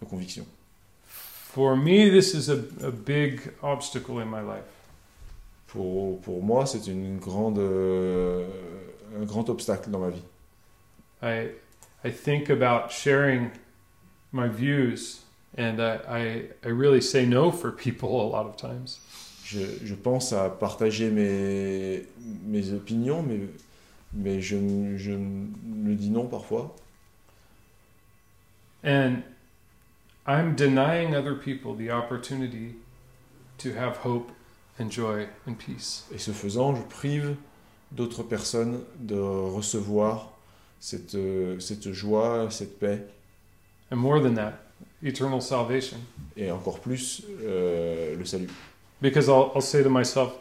[0.00, 0.46] nos convictions.
[1.54, 4.64] For me, this is a, a big obstacle in my life.
[5.66, 8.46] Pour, pour moi, c'est une grande, euh,
[9.20, 10.22] un grand obstacle dans ma vie.
[11.22, 11.50] I
[12.04, 13.50] I think about sharing
[14.32, 15.20] my views,
[15.58, 18.98] and I, I, I really say no for people a lot of times.
[19.44, 22.06] Je, je pense à partager mes,
[22.46, 23.40] mes opinions, mais,
[24.14, 24.56] mais je,
[24.96, 26.74] je me dis non parfois.
[28.82, 29.22] And
[30.26, 32.76] I'm denying other people the opportunity
[33.58, 34.30] to have hope
[34.78, 36.04] and joy and peace.
[36.12, 37.36] Et ce faisant, je prive
[37.90, 40.30] d'autres personnes de recevoir
[40.80, 43.04] cette, euh, cette joie, cette paix,
[43.90, 44.54] And more than that,
[45.02, 45.98] eternal salvation.
[46.36, 48.48] et encore plus euh, le salut.
[49.02, 50.32] Because I'll, I'll say to myself,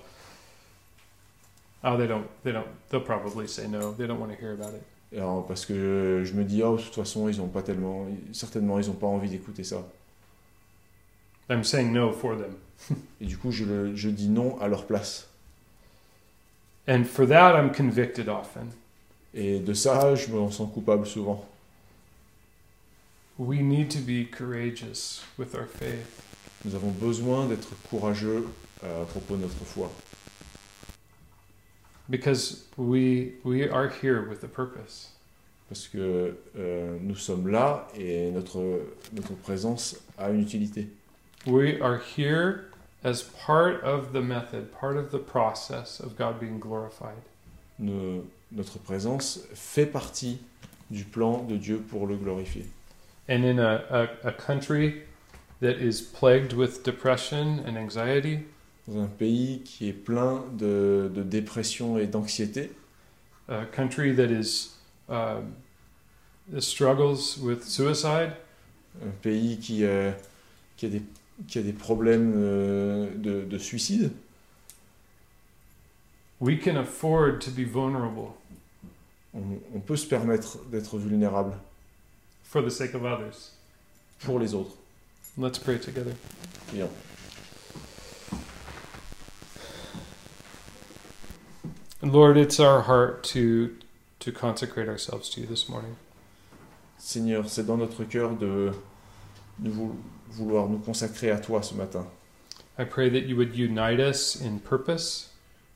[1.84, 3.92] oh, they don't, they don't, they'll probably say no.
[3.94, 4.84] They don't want to hear about it.
[5.16, 8.80] Alors, parce que je me dis, oh, de toute façon, ils ont pas tellement, certainement,
[8.80, 9.86] ils n'ont pas envie d'écouter ça.
[11.50, 12.56] I'm saying no for them.
[13.20, 15.28] Et du coup, je, le- je dis non à leur place.
[16.88, 18.68] And for that, I'm convicted often.
[19.34, 21.46] Et de ça, je me sens coupable souvent.
[23.38, 26.06] We need to be courageous with our faith.
[26.64, 28.48] Nous avons besoin d'être courageux
[28.84, 29.92] euh, à propos de notre foi.
[32.12, 35.12] Because we, we are here with a purpose.
[35.70, 38.82] Parce que euh, nous sommes là et notre,
[39.14, 40.90] notre présence a une utilité.
[41.48, 42.66] We are here
[43.06, 47.24] as part of the method, part of the process of God being glorified.
[47.80, 50.40] Nos- notre présence fait partie
[50.92, 52.66] du plan de Dieu pour le glorifier.
[53.30, 55.04] And in a, a, a country
[55.62, 58.42] that is plagued with depression and anxiety,
[58.92, 62.72] Dans un pays qui est plein de, de dépression et d'anxiété,
[63.48, 64.72] a country that is
[65.08, 65.54] um,
[66.60, 68.34] struggles with suicide,
[69.02, 70.12] un pays qui, euh,
[70.76, 71.02] qui, a, des,
[71.48, 74.12] qui a des problèmes euh, de, de suicide,
[76.42, 78.34] we can afford to be vulnerable
[79.34, 81.54] on, on peut se permettre d'être vulnérable
[82.44, 83.54] for the sake of others.
[84.20, 84.76] pour les autres.
[85.38, 86.14] Let's pray together.
[86.74, 86.90] Bien.
[92.02, 93.76] Lord, it's our heart to
[94.20, 95.96] to consecrate ourselves to you this morning.
[96.98, 98.72] Seigneur, c'est dans notre cœur de,
[99.60, 99.96] de vou-
[100.30, 102.06] vouloir nous consacrer à toi ce matin.
[102.78, 105.30] I pray that you would unite us in purpose,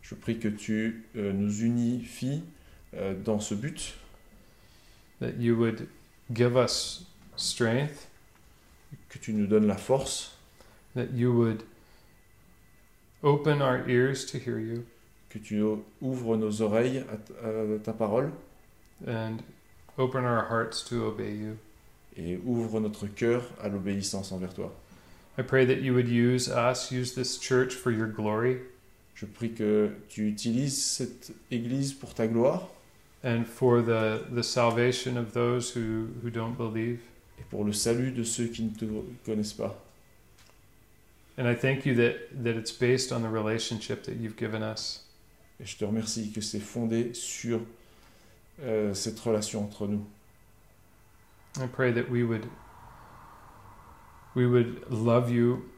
[0.04, 2.44] Je prie que tu euh, nous unifies
[2.96, 3.94] euh, dans ce but,
[5.20, 5.88] that you would
[6.32, 7.06] give us
[7.36, 8.08] strength,
[9.10, 10.36] que tu nous donnes la force,
[10.96, 11.64] that you would
[13.24, 14.86] open our ears to hear you,
[15.36, 15.62] que tu
[16.02, 17.04] ouvres nos oreilles
[17.44, 18.32] à, ta parole
[19.06, 19.44] and
[19.98, 21.58] open our hearts to obey you.
[22.18, 24.74] et ouvre notre cœur à l'obéissance envers toi.
[25.38, 28.60] I pray that you would use us, use this church for your glory
[29.16, 32.70] Je prie que tu utilises cette Église pour ta gloire
[33.24, 37.00] and for the, the salvation of those who, who don't believe.
[37.40, 38.86] et pour le salut de ceux qui ne te
[39.26, 39.76] connaissent pas.
[41.38, 45.05] And I thank you that, that it's based on the relationship that you've given us.
[45.60, 47.62] Et je te remercie que c'est fondé sur
[48.62, 50.06] euh, cette relation entre nous.
[51.58, 52.46] I pray that we would
[54.36, 55.70] we would love you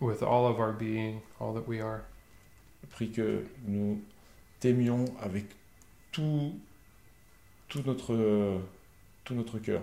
[0.00, 2.02] with all of our being, all that we are.
[2.82, 4.02] Je prie que nous
[4.60, 5.46] t'aimions avec
[6.12, 6.54] tout,
[7.68, 8.58] tout, notre, euh,
[9.24, 9.82] tout notre cœur.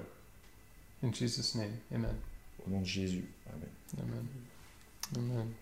[1.03, 2.15] In Jesus' name, amen.
[2.65, 3.25] Au nom de Jésus.
[3.47, 3.69] Amen.
[3.99, 4.27] Amen.
[5.17, 5.53] Amen.